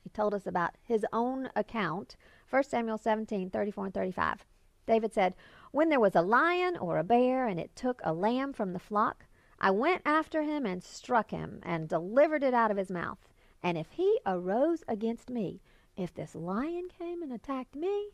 He 0.04 0.10
told 0.10 0.34
us 0.34 0.46
about 0.46 0.76
his 0.84 1.06
own 1.12 1.50
account. 1.56 2.16
1 2.50 2.64
Samuel 2.64 2.98
17, 2.98 3.50
34 3.50 3.86
and 3.86 3.94
35. 3.94 4.46
David 4.86 5.14
said, 5.14 5.36
When 5.72 5.90
there 5.90 6.00
was 6.00 6.16
a 6.16 6.22
lion 6.22 6.78
or 6.78 6.98
a 6.98 7.04
bear 7.04 7.48
and 7.48 7.60
it 7.60 7.76
took 7.76 8.00
a 8.04 8.14
lamb 8.14 8.54
from 8.54 8.74
the 8.74 8.80
flock, 8.80 9.26
I 9.60 9.72
went 9.72 10.02
after 10.06 10.44
him 10.44 10.66
and 10.66 10.84
struck 10.84 11.32
him 11.32 11.60
and 11.64 11.90
delivered 11.90 12.44
it 12.44 12.54
out 12.54 12.72
of 12.72 12.78
his 12.78 12.90
mouth. 12.90 13.28
And 13.62 13.78
if 13.78 13.92
he 13.92 14.20
arose 14.26 14.84
against 14.88 15.30
me, 15.30 15.62
if 15.96 16.14
this 16.14 16.36
lion 16.36 16.90
came 16.98 17.24
and 17.24 17.34
attacked 17.34 17.76
me, 17.76 18.12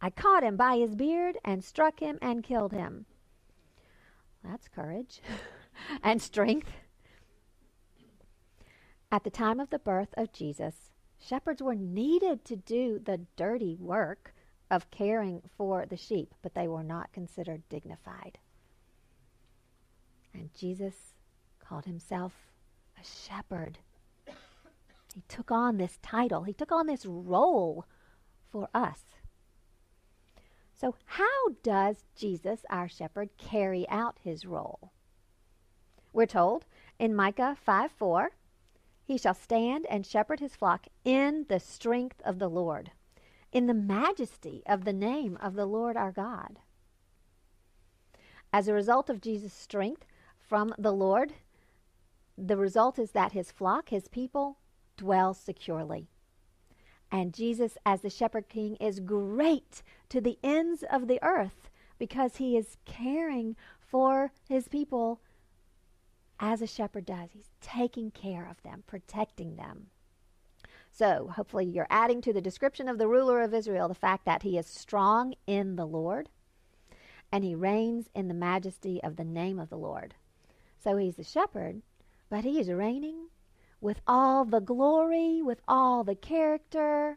I 0.00 0.10
caught 0.10 0.42
him 0.42 0.56
by 0.56 0.76
his 0.76 0.94
beard 0.94 1.38
and 1.44 1.64
struck 1.64 2.00
him 2.00 2.18
and 2.20 2.42
killed 2.42 2.72
him. 2.72 3.06
That's 4.42 4.68
courage 4.68 5.22
and 6.02 6.20
strength. 6.20 6.70
At 9.14 9.22
the 9.22 9.30
time 9.30 9.60
of 9.60 9.70
the 9.70 9.78
birth 9.78 10.12
of 10.16 10.32
Jesus, 10.32 10.90
shepherds 11.20 11.62
were 11.62 11.76
needed 11.76 12.44
to 12.46 12.56
do 12.56 12.98
the 12.98 13.20
dirty 13.36 13.76
work 13.76 14.34
of 14.68 14.90
caring 14.90 15.40
for 15.56 15.86
the 15.86 15.96
sheep, 15.96 16.34
but 16.42 16.54
they 16.54 16.66
were 16.66 16.82
not 16.82 17.12
considered 17.12 17.62
dignified. 17.68 18.38
And 20.32 20.52
Jesus 20.52 21.14
called 21.60 21.84
himself 21.84 22.32
a 23.00 23.04
shepherd. 23.04 23.78
He 25.14 25.22
took 25.28 25.52
on 25.52 25.76
this 25.76 26.00
title, 26.02 26.42
he 26.42 26.52
took 26.52 26.72
on 26.72 26.88
this 26.88 27.06
role 27.06 27.84
for 28.50 28.68
us. 28.74 28.98
So, 30.74 30.96
how 31.04 31.50
does 31.62 32.02
Jesus, 32.16 32.66
our 32.68 32.88
shepherd, 32.88 33.28
carry 33.38 33.88
out 33.88 34.18
his 34.24 34.44
role? 34.44 34.90
We're 36.12 36.26
told 36.26 36.66
in 36.98 37.14
Micah 37.14 37.56
5 37.64 37.92
4, 37.92 38.32
he 39.04 39.18
shall 39.18 39.34
stand 39.34 39.86
and 39.90 40.06
shepherd 40.06 40.40
his 40.40 40.56
flock 40.56 40.86
in 41.04 41.46
the 41.48 41.60
strength 41.60 42.20
of 42.24 42.38
the 42.38 42.48
Lord, 42.48 42.90
in 43.52 43.66
the 43.66 43.74
majesty 43.74 44.62
of 44.66 44.84
the 44.84 44.92
name 44.92 45.36
of 45.40 45.54
the 45.54 45.66
Lord 45.66 45.96
our 45.96 46.12
God. 46.12 46.58
As 48.52 48.68
a 48.68 48.74
result 48.74 49.10
of 49.10 49.20
Jesus' 49.20 49.52
strength, 49.52 50.06
from 50.38 50.74
the 50.78 50.92
Lord, 50.92 51.34
the 52.36 52.56
result 52.56 52.98
is 52.98 53.12
that 53.12 53.32
his 53.32 53.50
flock, 53.50 53.88
his 53.90 54.08
people, 54.08 54.58
dwell 54.96 55.34
securely. 55.34 56.08
And 57.10 57.34
Jesus, 57.34 57.76
as 57.86 58.00
the 58.00 58.10
shepherd 58.10 58.48
king, 58.48 58.76
is 58.76 59.00
great 59.00 59.82
to 60.08 60.20
the 60.20 60.38
ends 60.42 60.84
of 60.90 61.06
the 61.06 61.22
earth 61.22 61.70
because 61.98 62.36
he 62.36 62.56
is 62.56 62.76
caring 62.84 63.56
for 63.78 64.32
his 64.48 64.68
people 64.68 65.20
as 66.52 66.60
a 66.60 66.66
shepherd 66.66 67.06
does. 67.06 67.30
He's 67.32 67.50
taking 67.62 68.10
care 68.10 68.46
of 68.46 68.62
them, 68.62 68.84
protecting 68.86 69.56
them. 69.56 69.86
So, 70.92 71.32
hopefully, 71.34 71.64
you're 71.64 71.86
adding 71.88 72.20
to 72.20 72.34
the 72.34 72.42
description 72.42 72.86
of 72.86 72.98
the 72.98 73.08
ruler 73.08 73.40
of 73.40 73.54
Israel 73.54 73.88
the 73.88 73.94
fact 73.94 74.26
that 74.26 74.42
he 74.42 74.58
is 74.58 74.66
strong 74.66 75.34
in 75.46 75.76
the 75.76 75.86
Lord 75.86 76.28
and 77.32 77.42
he 77.42 77.54
reigns 77.54 78.10
in 78.14 78.28
the 78.28 78.34
majesty 78.34 79.02
of 79.02 79.16
the 79.16 79.24
name 79.24 79.58
of 79.58 79.70
the 79.70 79.78
Lord. 79.78 80.14
So 80.78 80.98
he's 80.98 81.16
the 81.16 81.24
shepherd, 81.24 81.80
but 82.28 82.44
he 82.44 82.60
is 82.60 82.68
reigning 82.68 83.28
with 83.80 84.02
all 84.06 84.44
the 84.44 84.60
glory, 84.60 85.40
with 85.42 85.62
all 85.66 86.04
the 86.04 86.14
character, 86.14 87.16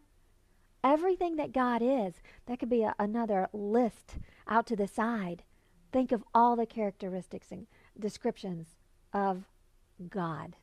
everything 0.84 1.36
that 1.36 1.52
God 1.52 1.82
is. 1.84 2.16
That 2.46 2.60
could 2.60 2.70
be 2.70 2.84
a, 2.84 2.96
another 2.98 3.50
list 3.52 4.18
out 4.48 4.66
to 4.68 4.76
the 4.78 4.88
side. 4.88 5.44
Think 5.92 6.13
of 6.13 6.24
all 6.34 6.56
the 6.56 6.66
characteristics 6.66 7.52
and 7.52 7.68
descriptions 8.00 8.77
of 9.13 9.43
God, 10.10 10.56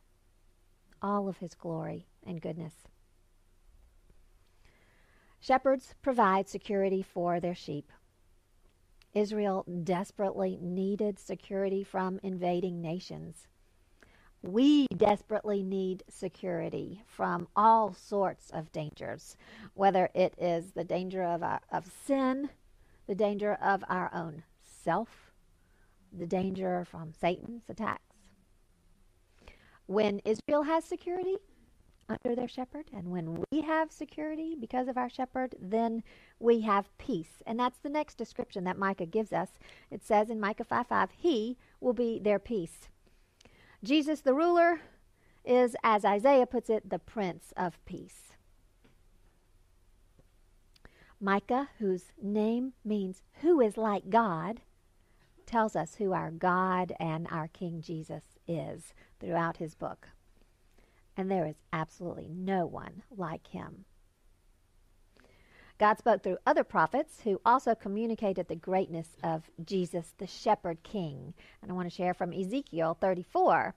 all 1.03 1.29
of 1.29 1.39
his 1.39 1.55
glory 1.55 2.07
and 2.27 2.41
goodness. 2.41 2.75
Shepherds 5.41 5.95
provide 6.01 6.49
security 6.49 7.03
for 7.03 7.41
their 7.41 7.55
sheep. 7.55 7.93
Israel 9.13 9.65
desperately 9.85 10.59
needed 10.61 11.19
security 11.19 11.85
from 11.85 12.19
invading 12.23 12.81
nations. 12.81 13.47
We 14.43 14.87
desperately 14.89 15.63
need 15.63 16.03
security 16.09 17.03
from 17.07 17.49
all 17.57 17.95
sorts 17.95 18.51
of 18.51 18.73
dangers, 18.73 19.37
whether 19.75 20.11
it 20.15 20.35
is 20.39 20.73
the 20.73 20.85
danger 20.85 21.23
of, 21.23 21.43
our, 21.43 21.61
of 21.73 21.91
sin, 22.07 22.51
the 23.07 23.15
danger 23.15 23.55
of 23.55 23.85
our 23.89 24.11
own 24.13 24.43
self, 24.61 25.33
the 26.13 26.27
danger 26.27 26.85
from 26.85 27.13
Satan's 27.19 27.65
attacks. 27.71 28.04
When 29.87 30.21
Israel 30.25 30.63
has 30.63 30.85
security 30.85 31.37
under 32.09 32.35
their 32.35 32.49
shepherd, 32.49 32.87
and 32.93 33.11
when 33.11 33.43
we 33.51 33.63
have 33.63 33.93
security 33.93 34.57
because 34.59 34.89
of 34.89 34.97
our 34.97 35.11
shepherd, 35.11 35.55
then 35.61 36.03
we 36.39 36.61
have 36.63 36.97
peace. 36.99 37.43
And 37.47 37.59
that's 37.59 37.79
the 37.79 37.89
next 37.89 38.17
description 38.17 38.65
that 38.65 38.79
Micah 38.79 39.07
gives 39.07 39.33
us. 39.33 39.51
It 39.91 40.05
says 40.05 40.31
in 40.31 40.41
Micah 40.41 40.65
5 40.65 40.87
5, 40.87 41.11
He 41.17 41.57
will 41.81 41.93
be 41.93 42.19
their 42.19 42.39
peace. 42.39 42.89
Jesus, 43.83 44.21
the 44.21 44.35
ruler, 44.35 44.81
is, 45.45 45.77
as 45.85 46.05
Isaiah 46.05 46.47
puts 46.47 46.71
it, 46.71 46.89
the 46.89 46.99
Prince 46.99 47.53
of 47.57 47.85
Peace. 47.85 48.33
Micah, 51.21 51.69
whose 51.79 52.13
name 52.21 52.73
means 52.85 53.23
who 53.41 53.61
is 53.61 53.77
like 53.77 54.11
God, 54.11 54.61
tells 55.47 55.77
us 55.77 55.97
who 55.97 56.13
our 56.13 56.31
God 56.31 56.93
and 56.99 57.27
our 57.31 57.49
King 57.49 57.83
Jesus 57.83 58.34
is 58.47 58.95
throughout 59.21 59.57
his 59.57 59.75
book. 59.75 60.09
And 61.17 61.31
there 61.31 61.47
is 61.47 61.57
absolutely 61.73 62.29
no 62.29 62.67
one 62.67 63.03
like 63.17 63.47
him. 63.49 63.85
God 65.79 65.99
spoke 65.99 66.23
through 66.23 66.39
other 66.47 66.63
prophets 66.63 67.21
who 67.25 67.41
also 67.45 67.75
communicated 67.75 68.47
the 68.47 68.55
greatness 68.55 69.17
of 69.23 69.51
Jesus, 69.65 70.15
the 70.19 70.27
shepherd 70.27 70.83
king. 70.83 71.35
And 71.61 71.71
I 71.71 71.75
want 71.75 71.89
to 71.89 71.95
share 71.95 72.15
from 72.15 72.33
Ezekiel 72.33 72.97
34 73.01 73.75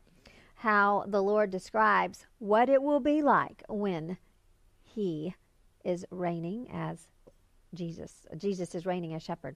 how 0.56 1.06
the 1.08 1.22
Lord 1.22 1.50
describes 1.50 2.26
what 2.40 2.70
it 2.70 2.82
will 2.82 3.00
be 3.00 3.22
like 3.22 3.64
when 3.68 4.18
he 4.84 5.36
is 5.84 6.06
reigning 6.12 6.68
as 6.72 7.08
Jesus. 7.74 8.26
Jesus 8.38 8.76
is 8.76 8.86
reigning 8.86 9.14
as 9.14 9.24
shepherd. 9.24 9.56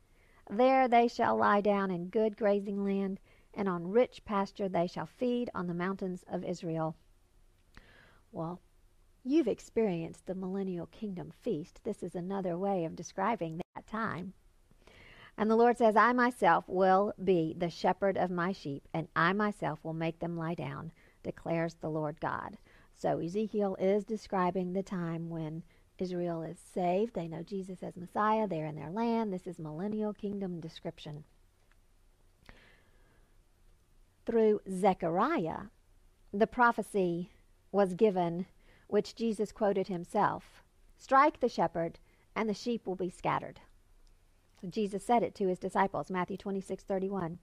There 0.53 0.89
they 0.89 1.07
shall 1.07 1.37
lie 1.37 1.61
down 1.61 1.91
in 1.91 2.09
good 2.09 2.35
grazing 2.35 2.83
land, 2.83 3.21
and 3.53 3.69
on 3.69 3.89
rich 3.89 4.25
pasture 4.25 4.67
they 4.67 4.85
shall 4.85 5.05
feed 5.05 5.49
on 5.55 5.67
the 5.67 5.73
mountains 5.73 6.25
of 6.29 6.43
Israel. 6.43 6.97
Well, 8.33 8.59
you've 9.23 9.47
experienced 9.47 10.25
the 10.25 10.35
millennial 10.35 10.87
kingdom 10.87 11.31
feast. 11.31 11.79
This 11.85 12.03
is 12.03 12.15
another 12.15 12.57
way 12.57 12.83
of 12.83 12.97
describing 12.97 13.61
that 13.75 13.87
time. 13.87 14.33
And 15.37 15.49
the 15.49 15.55
Lord 15.55 15.77
says, 15.77 15.95
I 15.95 16.11
myself 16.11 16.67
will 16.67 17.13
be 17.23 17.55
the 17.57 17.69
shepherd 17.69 18.17
of 18.17 18.29
my 18.29 18.51
sheep, 18.51 18.89
and 18.93 19.07
I 19.15 19.31
myself 19.31 19.79
will 19.85 19.93
make 19.93 20.19
them 20.19 20.35
lie 20.35 20.55
down, 20.55 20.91
declares 21.23 21.75
the 21.75 21.89
Lord 21.89 22.19
God. 22.19 22.57
So 22.93 23.19
Ezekiel 23.19 23.77
is 23.79 24.03
describing 24.03 24.73
the 24.73 24.83
time 24.83 25.29
when 25.29 25.63
Israel 26.01 26.43
is 26.43 26.57
saved. 26.73 27.13
They 27.13 27.27
know 27.27 27.43
Jesus 27.43 27.83
as 27.83 27.95
Messiah. 27.97 28.47
They're 28.47 28.65
in 28.65 28.75
their 28.75 28.91
land. 28.91 29.31
This 29.33 29.47
is 29.47 29.59
millennial 29.59 30.13
kingdom 30.13 30.59
description 30.59 31.23
through 34.25 34.61
Zechariah, 34.69 35.63
the 36.33 36.47
prophecy 36.47 37.31
was 37.71 37.93
given, 37.95 38.45
which 38.87 39.15
Jesus 39.15 39.51
quoted 39.51 39.87
himself 39.87 40.61
Strike 40.97 41.39
the 41.39 41.49
shepherd, 41.49 41.99
and 42.35 42.47
the 42.47 42.53
sheep 42.53 42.85
will 42.87 42.95
be 42.95 43.09
scattered. 43.09 43.59
Jesus 44.69 45.03
said 45.03 45.23
it 45.23 45.35
to 45.35 45.47
his 45.47 45.59
disciples, 45.59 46.11
Matthew 46.11 46.37
26 46.37 46.83
31. 46.83 47.39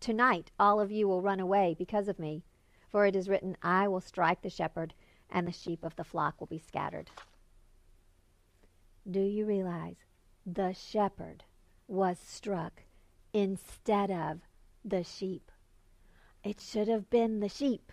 Tonight 0.00 0.50
all 0.58 0.80
of 0.80 0.90
you 0.90 1.06
will 1.06 1.22
run 1.22 1.38
away 1.38 1.76
because 1.78 2.08
of 2.08 2.18
me, 2.18 2.42
for 2.90 3.06
it 3.06 3.14
is 3.14 3.28
written, 3.28 3.56
I 3.62 3.86
will 3.88 4.00
strike 4.00 4.42
the 4.42 4.50
shepherd, 4.50 4.94
and 5.30 5.46
the 5.46 5.52
sheep 5.52 5.84
of 5.84 5.96
the 5.96 6.04
flock 6.04 6.40
will 6.40 6.48
be 6.48 6.58
scattered. 6.58 7.10
Do 9.10 9.20
you 9.20 9.44
realize 9.44 9.96
the 10.46 10.72
shepherd 10.72 11.42
was 11.88 12.18
struck 12.18 12.84
instead 13.32 14.10
of 14.12 14.42
the 14.84 15.02
sheep? 15.02 15.50
It 16.44 16.60
should 16.60 16.86
have 16.86 17.10
been 17.10 17.40
the 17.40 17.48
sheep. 17.48 17.92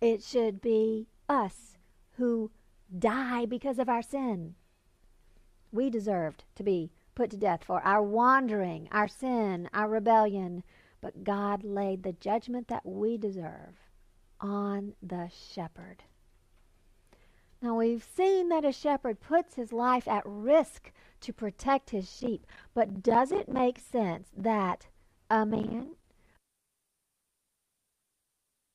It 0.00 0.22
should 0.22 0.60
be 0.60 1.08
us 1.28 1.76
who 2.12 2.50
die 2.98 3.44
because 3.44 3.78
of 3.78 3.88
our 3.88 4.02
sin. 4.02 4.54
We 5.70 5.90
deserved 5.90 6.44
to 6.54 6.62
be 6.62 6.92
put 7.14 7.30
to 7.30 7.36
death 7.36 7.64
for 7.64 7.82
our 7.82 8.02
wandering, 8.02 8.88
our 8.90 9.08
sin, 9.08 9.68
our 9.74 9.88
rebellion, 9.88 10.64
but 11.00 11.24
God 11.24 11.62
laid 11.62 12.02
the 12.02 12.12
judgment 12.12 12.68
that 12.68 12.86
we 12.86 13.18
deserve 13.18 13.74
on 14.40 14.94
the 15.02 15.28
shepherd. 15.28 16.04
Now 17.60 17.74
we've 17.74 18.04
seen 18.04 18.48
that 18.50 18.64
a 18.64 18.72
shepherd 18.72 19.20
puts 19.20 19.56
his 19.56 19.72
life 19.72 20.06
at 20.06 20.22
risk 20.24 20.92
to 21.20 21.32
protect 21.32 21.90
his 21.90 22.10
sheep, 22.10 22.46
but 22.72 23.02
does 23.02 23.32
it 23.32 23.48
make 23.48 23.80
sense 23.80 24.28
that 24.36 24.86
a 25.28 25.44
man 25.44 25.96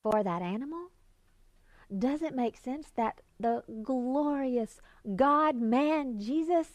for 0.01 0.21
that 0.21 0.41
animal? 0.41 0.89
Does 1.97 2.21
it 2.21 2.35
make 2.35 2.57
sense 2.57 2.89
that 2.95 3.21
the 3.39 3.63
glorious 3.83 4.81
God 5.15 5.55
man 5.55 6.19
Jesus 6.19 6.67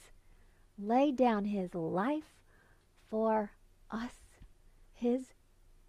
laid 0.78 1.16
down 1.16 1.44
his 1.44 1.74
life 1.74 2.36
for 3.10 3.52
us, 3.90 4.14
his 4.94 5.34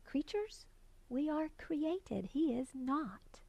creatures? 0.03 0.65
We 1.07 1.29
are 1.29 1.49
created. 1.57 2.29
He 2.33 2.53
is 2.53 2.69
not. 2.73 3.39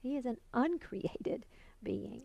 He 0.00 0.16
is 0.16 0.26
an 0.26 0.38
uncreated 0.54 1.44
being. 1.82 2.22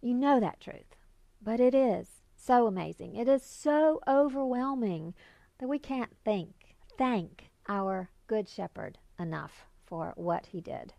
You 0.00 0.14
know 0.14 0.40
that 0.40 0.60
truth, 0.60 0.96
but 1.42 1.60
it 1.60 1.74
is 1.74 2.08
so 2.36 2.66
amazing. 2.66 3.16
It 3.16 3.28
is 3.28 3.42
so 3.42 4.00
overwhelming 4.06 5.14
that 5.58 5.68
we 5.68 5.78
can't 5.78 6.16
think, 6.24 6.76
thank 6.96 7.50
our 7.68 8.10
Good 8.26 8.48
Shepherd 8.48 8.98
enough 9.18 9.66
for 9.84 10.12
what 10.16 10.46
he 10.46 10.60
did. 10.60 10.94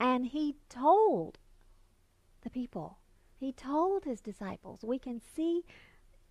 And 0.00 0.26
he 0.26 0.56
told 0.68 1.38
the 2.42 2.50
people, 2.50 2.98
he 3.36 3.52
told 3.52 4.04
his 4.04 4.20
disciples, 4.20 4.80
we 4.82 4.98
can 4.98 5.20
see 5.20 5.62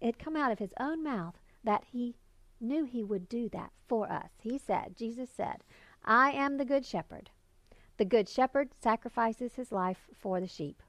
it 0.01 0.19
come 0.19 0.35
out 0.35 0.51
of 0.51 0.59
his 0.59 0.73
own 0.79 1.03
mouth 1.03 1.35
that 1.63 1.85
he 1.91 2.15
knew 2.59 2.83
he 2.85 3.03
would 3.03 3.29
do 3.29 3.47
that 3.49 3.71
for 3.87 4.11
us. 4.11 4.31
He 4.41 4.57
said, 4.57 4.97
Jesus 4.97 5.29
said, 5.29 5.63
I 6.03 6.31
am 6.31 6.57
the 6.57 6.65
good 6.65 6.85
shepherd. 6.85 7.29
The 8.01 8.05
good 8.05 8.27
shepherd 8.27 8.73
sacrifices 8.81 9.53
his 9.53 9.71
life 9.71 10.09
for 10.11 10.41
the 10.41 10.47
sheep. 10.47 10.81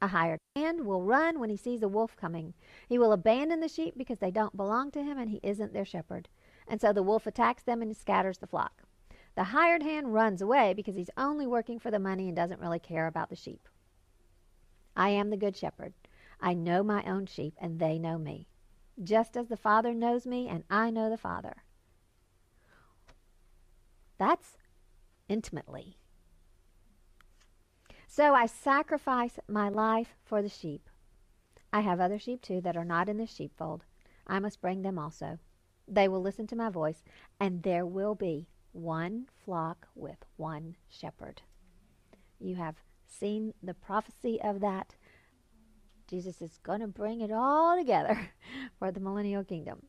A 0.00 0.06
hired 0.06 0.38
hand 0.54 0.86
will 0.86 1.02
run 1.02 1.40
when 1.40 1.50
he 1.50 1.56
sees 1.56 1.82
a 1.82 1.88
wolf 1.88 2.14
coming. 2.14 2.54
He 2.88 2.98
will 2.98 3.10
abandon 3.12 3.58
the 3.58 3.66
sheep 3.66 3.94
because 3.96 4.20
they 4.20 4.30
don't 4.30 4.56
belong 4.56 4.92
to 4.92 5.02
him 5.02 5.18
and 5.18 5.28
he 5.28 5.40
isn't 5.42 5.72
their 5.72 5.84
shepherd. 5.84 6.28
And 6.68 6.80
so 6.80 6.92
the 6.92 7.02
wolf 7.02 7.26
attacks 7.26 7.64
them 7.64 7.82
and 7.82 7.96
scatters 7.96 8.38
the 8.38 8.46
flock. 8.46 8.84
The 9.34 9.42
hired 9.42 9.82
hand 9.82 10.14
runs 10.14 10.40
away 10.40 10.72
because 10.72 10.94
he's 10.94 11.10
only 11.16 11.48
working 11.48 11.80
for 11.80 11.90
the 11.90 11.98
money 11.98 12.28
and 12.28 12.36
doesn't 12.36 12.60
really 12.60 12.78
care 12.78 13.08
about 13.08 13.28
the 13.28 13.34
sheep. 13.34 13.68
I 14.94 15.08
am 15.08 15.30
the 15.30 15.36
good 15.36 15.56
shepherd. 15.56 15.94
I 16.40 16.54
know 16.54 16.84
my 16.84 17.02
own 17.02 17.26
sheep, 17.26 17.54
and 17.60 17.80
they 17.80 17.98
know 17.98 18.18
me, 18.18 18.46
just 19.02 19.36
as 19.36 19.48
the 19.48 19.56
Father 19.56 19.92
knows 19.92 20.26
me, 20.26 20.46
and 20.46 20.62
I 20.70 20.90
know 20.90 21.10
the 21.10 21.18
Father. 21.18 21.64
That's 24.16 24.58
intimately. 25.28 25.96
So 28.12 28.34
I 28.34 28.46
sacrifice 28.46 29.38
my 29.46 29.68
life 29.68 30.16
for 30.24 30.42
the 30.42 30.48
sheep. 30.48 30.88
I 31.72 31.82
have 31.82 32.00
other 32.00 32.18
sheep 32.18 32.42
too 32.42 32.60
that 32.62 32.76
are 32.76 32.84
not 32.84 33.08
in 33.08 33.18
this 33.18 33.32
sheepfold. 33.32 33.84
I 34.26 34.40
must 34.40 34.60
bring 34.60 34.82
them 34.82 34.98
also. 34.98 35.38
They 35.86 36.08
will 36.08 36.20
listen 36.20 36.48
to 36.48 36.56
my 36.56 36.70
voice, 36.70 37.04
and 37.38 37.62
there 37.62 37.86
will 37.86 38.16
be 38.16 38.48
one 38.72 39.28
flock 39.44 39.86
with 39.94 40.24
one 40.36 40.74
shepherd. 40.88 41.42
You 42.40 42.56
have 42.56 42.74
seen 43.06 43.54
the 43.62 43.74
prophecy 43.74 44.40
of 44.42 44.58
that 44.58 44.96
Jesus 46.08 46.42
is 46.42 46.58
going 46.64 46.80
to 46.80 46.88
bring 46.88 47.20
it 47.20 47.30
all 47.30 47.78
together 47.78 48.32
for 48.80 48.90
the 48.90 48.98
millennial 48.98 49.44
kingdom. 49.44 49.84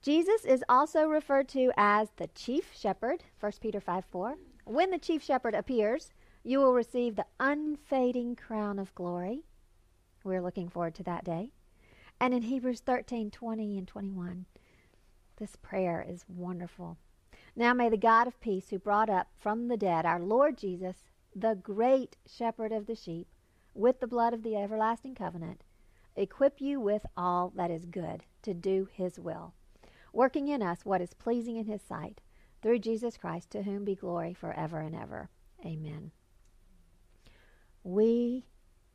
Jesus 0.00 0.46
is 0.46 0.64
also 0.66 1.04
referred 1.04 1.48
to 1.50 1.72
as 1.76 2.08
the 2.16 2.28
chief 2.28 2.70
shepherd, 2.74 3.22
1 3.38 3.52
Peter 3.60 3.80
5 3.80 4.04
4. 4.10 4.36
When 4.64 4.90
the 4.90 4.98
chief 4.98 5.22
shepherd 5.22 5.54
appears, 5.54 6.10
you 6.46 6.60
will 6.60 6.72
receive 6.72 7.16
the 7.16 7.26
unfading 7.40 8.36
crown 8.36 8.78
of 8.78 8.94
glory. 8.94 9.42
We're 10.22 10.40
looking 10.40 10.68
forward 10.68 10.94
to 10.94 11.02
that 11.02 11.24
day. 11.24 11.50
And 12.20 12.32
in 12.32 12.42
Hebrews 12.42 12.82
13 12.86 13.32
20 13.32 13.76
and 13.76 13.88
21, 13.88 14.46
this 15.38 15.56
prayer 15.56 16.06
is 16.08 16.24
wonderful. 16.28 16.98
Now 17.56 17.74
may 17.74 17.88
the 17.88 17.96
God 17.96 18.28
of 18.28 18.38
peace, 18.38 18.70
who 18.70 18.78
brought 18.78 19.10
up 19.10 19.26
from 19.36 19.66
the 19.66 19.76
dead 19.76 20.06
our 20.06 20.20
Lord 20.20 20.56
Jesus, 20.56 21.08
the 21.34 21.56
great 21.56 22.16
shepherd 22.24 22.70
of 22.70 22.86
the 22.86 22.94
sheep, 22.94 23.26
with 23.74 23.98
the 23.98 24.06
blood 24.06 24.32
of 24.32 24.44
the 24.44 24.54
everlasting 24.54 25.16
covenant, 25.16 25.64
equip 26.14 26.60
you 26.60 26.78
with 26.78 27.06
all 27.16 27.52
that 27.56 27.72
is 27.72 27.86
good 27.86 28.22
to 28.42 28.54
do 28.54 28.88
his 28.92 29.18
will, 29.18 29.52
working 30.12 30.46
in 30.46 30.62
us 30.62 30.84
what 30.84 31.02
is 31.02 31.12
pleasing 31.12 31.56
in 31.56 31.66
his 31.66 31.82
sight, 31.82 32.20
through 32.62 32.78
Jesus 32.78 33.16
Christ, 33.16 33.50
to 33.50 33.64
whom 33.64 33.84
be 33.84 33.96
glory 33.96 34.32
forever 34.32 34.78
and 34.78 34.94
ever. 34.94 35.28
Amen. 35.64 36.12
We 37.86 38.46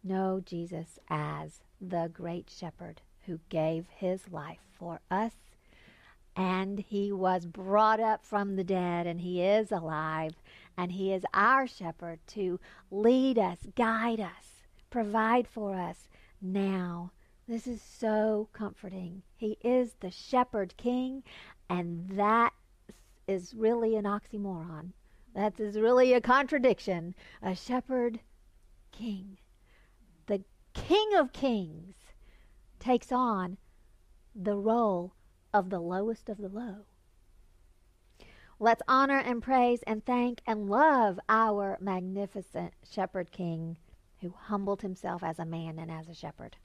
know 0.04 0.42
Jesus 0.46 1.00
as 1.10 1.62
the 1.80 2.12
great 2.12 2.50
shepherd 2.50 3.00
who 3.22 3.40
gave 3.48 3.88
his 3.88 4.30
life 4.30 4.60
for 4.74 5.00
us 5.10 5.32
and 6.36 6.78
he 6.78 7.10
was 7.10 7.46
brought 7.46 8.02
up 8.02 8.26
from 8.26 8.58
the 8.58 8.66
dead 8.66 9.08
and 9.08 9.22
he 9.22 9.42
is 9.42 9.72
alive 9.72 10.34
and 10.76 10.92
he 10.92 11.14
is 11.14 11.24
our 11.34 11.68
shepherd 11.68 12.20
to 12.28 12.60
lead 12.92 13.40
us, 13.40 13.60
guide 13.78 14.20
us, 14.20 14.66
provide 14.90 15.48
for 15.48 15.74
us 15.74 16.10
now. 16.42 17.14
This 17.48 17.68
is 17.68 17.82
so 17.82 18.50
comforting. 18.52 19.24
He 19.38 19.58
is 19.64 19.94
the 20.02 20.12
shepherd 20.12 20.76
king 20.76 21.24
and 21.70 22.10
that 22.18 22.52
is 23.26 23.54
really 23.54 23.96
an 23.96 24.04
oxymoron. 24.04 24.92
That 25.34 25.58
is 25.62 25.80
really 25.80 26.12
a 26.12 26.20
contradiction. 26.20 27.16
A 27.42 27.56
shepherd 27.56 28.20
king. 28.92 29.38
The 30.28 30.44
king 30.74 31.16
of 31.16 31.34
kings 31.34 31.96
takes 32.80 33.12
on 33.12 33.58
the 34.36 34.56
role 34.56 35.14
of 35.54 35.70
the 35.70 35.80
lowest 35.80 36.30
of 36.30 36.38
the 36.38 36.50
low. 36.50 36.86
Let's 38.60 38.84
honor 38.88 39.18
and 39.18 39.42
praise 39.42 39.82
and 39.88 40.06
thank 40.06 40.42
and 40.46 40.70
love 40.70 41.20
our 41.28 41.78
magnificent 41.82 42.74
shepherd 42.90 43.32
king 43.32 43.78
who 44.20 44.36
humbled 44.38 44.84
himself 44.84 45.24
as 45.24 45.40
a 45.40 45.46
man 45.46 45.80
and 45.80 45.92
as 45.92 46.08
a 46.08 46.14
shepherd. 46.14 46.58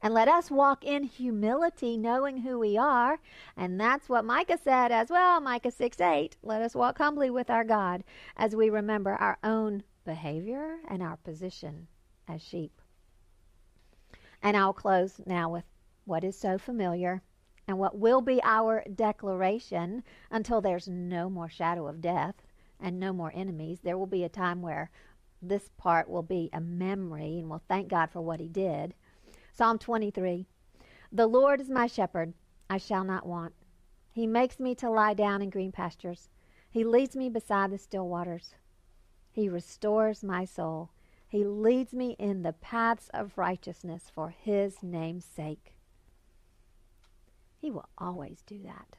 And 0.00 0.14
let 0.14 0.28
us 0.28 0.48
walk 0.48 0.84
in 0.84 1.02
humility, 1.02 1.96
knowing 1.96 2.38
who 2.38 2.60
we 2.60 2.78
are. 2.78 3.18
And 3.56 3.80
that's 3.80 4.08
what 4.08 4.24
Micah 4.24 4.58
said 4.62 4.92
as 4.92 5.10
well, 5.10 5.40
Micah 5.40 5.72
6 5.72 6.00
8. 6.00 6.36
Let 6.42 6.62
us 6.62 6.76
walk 6.76 6.98
humbly 6.98 7.30
with 7.30 7.50
our 7.50 7.64
God 7.64 8.04
as 8.36 8.54
we 8.54 8.70
remember 8.70 9.10
our 9.10 9.38
own 9.42 9.82
behavior 10.08 10.78
and 10.88 11.02
our 11.02 11.18
position 11.18 11.86
as 12.26 12.40
sheep. 12.40 12.80
And 14.42 14.56
I'll 14.56 14.72
close 14.72 15.20
now 15.26 15.50
with 15.50 15.64
what 16.06 16.24
is 16.24 16.34
so 16.34 16.56
familiar 16.56 17.20
and 17.66 17.78
what 17.78 17.98
will 17.98 18.22
be 18.22 18.40
our 18.42 18.82
declaration 18.94 20.02
until 20.30 20.62
there's 20.62 20.88
no 20.88 21.28
more 21.28 21.50
shadow 21.50 21.86
of 21.86 22.00
death 22.00 22.36
and 22.80 22.98
no 22.98 23.12
more 23.12 23.30
enemies. 23.34 23.80
There 23.82 23.98
will 23.98 24.06
be 24.06 24.24
a 24.24 24.30
time 24.30 24.62
where 24.62 24.90
this 25.42 25.68
part 25.76 26.08
will 26.08 26.22
be 26.22 26.48
a 26.54 26.60
memory 26.60 27.38
and 27.38 27.50
we'll 27.50 27.62
thank 27.68 27.88
God 27.88 28.08
for 28.10 28.22
what 28.22 28.40
He 28.40 28.48
did. 28.48 28.94
Psalm 29.52 29.78
23 29.78 30.46
The 31.12 31.26
Lord 31.26 31.60
is 31.60 31.68
my 31.68 31.86
shepherd, 31.86 32.32
I 32.70 32.78
shall 32.78 33.04
not 33.04 33.26
want. 33.26 33.52
He 34.10 34.26
makes 34.26 34.58
me 34.58 34.74
to 34.76 34.88
lie 34.88 35.12
down 35.12 35.42
in 35.42 35.50
green 35.50 35.70
pastures. 35.70 36.30
He 36.70 36.82
leads 36.82 37.14
me 37.14 37.28
beside 37.28 37.70
the 37.70 37.76
still 37.76 38.08
waters. 38.08 38.54
He 39.38 39.48
restores 39.48 40.24
my 40.24 40.44
soul. 40.44 40.90
He 41.28 41.44
leads 41.44 41.94
me 41.94 42.16
in 42.18 42.42
the 42.42 42.54
paths 42.54 43.08
of 43.14 43.38
righteousness 43.38 44.10
for 44.12 44.30
His 44.30 44.82
name's 44.82 45.24
sake. 45.24 45.76
He 47.56 47.70
will 47.70 47.88
always 47.96 48.42
do 48.42 48.60
that. 48.64 48.96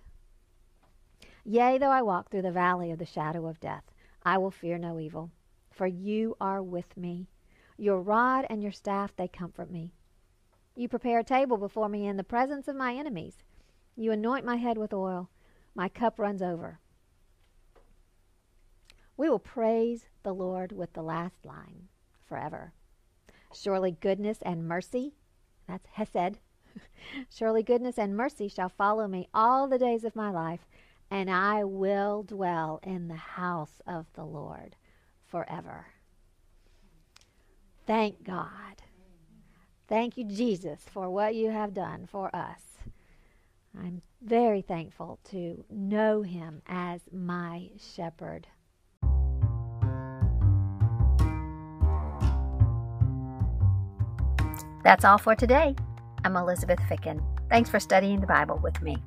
Yea, 1.43 1.77
though 1.77 1.91
I 1.91 2.01
walk 2.01 2.29
through 2.31 2.43
the 2.43 2.53
valley 2.53 2.89
of 2.89 2.99
the 2.99 3.05
shadow 3.05 3.47
of 3.47 3.59
death, 3.59 3.83
I 4.23 4.37
will 4.37 4.49
fear 4.49 4.77
no 4.77 4.97
evil, 4.97 5.29
for 5.71 5.87
you 5.87 6.37
are 6.39 6.63
with 6.63 6.95
me. 6.95 7.27
Your 7.77 7.99
rod 7.99 8.45
and 8.49 8.63
your 8.63 8.71
staff, 8.71 9.13
they 9.17 9.27
comfort 9.27 9.69
me. 9.69 9.91
You 10.73 10.87
prepare 10.87 11.19
a 11.19 11.23
table 11.25 11.57
before 11.57 11.89
me 11.89 12.07
in 12.07 12.15
the 12.15 12.23
presence 12.23 12.69
of 12.69 12.77
my 12.77 12.95
enemies. 12.95 13.43
You 13.97 14.13
anoint 14.13 14.45
my 14.45 14.55
head 14.55 14.77
with 14.77 14.93
oil. 14.93 15.29
My 15.75 15.89
cup 15.89 16.17
runs 16.17 16.41
over. 16.41 16.79
We 19.19 19.29
will 19.29 19.37
praise 19.37 20.07
the 20.23 20.33
Lord 20.33 20.71
with 20.71 20.93
the 20.93 21.01
last 21.01 21.43
line 21.43 21.89
forever. 22.25 22.71
Surely 23.53 23.91
goodness 23.91 24.41
and 24.43 24.65
mercy, 24.65 25.11
that's 25.67 25.85
Hesed, 25.87 26.37
Surely 27.29 27.61
goodness 27.61 27.99
and 27.99 28.15
mercy 28.15 28.47
shall 28.47 28.69
follow 28.69 29.09
me 29.09 29.27
all 29.33 29.67
the 29.67 29.77
days 29.77 30.05
of 30.05 30.15
my 30.15 30.29
life, 30.29 30.65
and 31.11 31.29
I 31.29 31.65
will 31.65 32.23
dwell 32.23 32.79
in 32.81 33.09
the 33.09 33.15
house 33.15 33.81
of 33.85 34.05
the 34.13 34.23
Lord 34.23 34.77
forever. 35.25 35.87
Thank 37.85 38.23
God. 38.23 38.83
Thank 39.89 40.15
you, 40.15 40.23
Jesus, 40.23 40.85
for 40.89 41.09
what 41.09 41.35
you 41.35 41.49
have 41.49 41.73
done 41.73 42.07
for 42.09 42.33
us. 42.33 42.77
I'm 43.77 44.01
very 44.21 44.61
thankful 44.61 45.19
to 45.31 45.65
know 45.69 46.21
him 46.21 46.61
as 46.67 47.01
my 47.11 47.71
shepherd. 47.77 48.47
That's 54.83 55.05
all 55.05 55.17
for 55.17 55.35
today. 55.35 55.75
I'm 56.23 56.35
Elizabeth 56.35 56.79
Ficken. 56.89 57.21
Thanks 57.49 57.69
for 57.69 57.79
studying 57.79 58.21
the 58.21 58.27
Bible 58.27 58.59
with 58.63 58.81
me. 58.81 58.97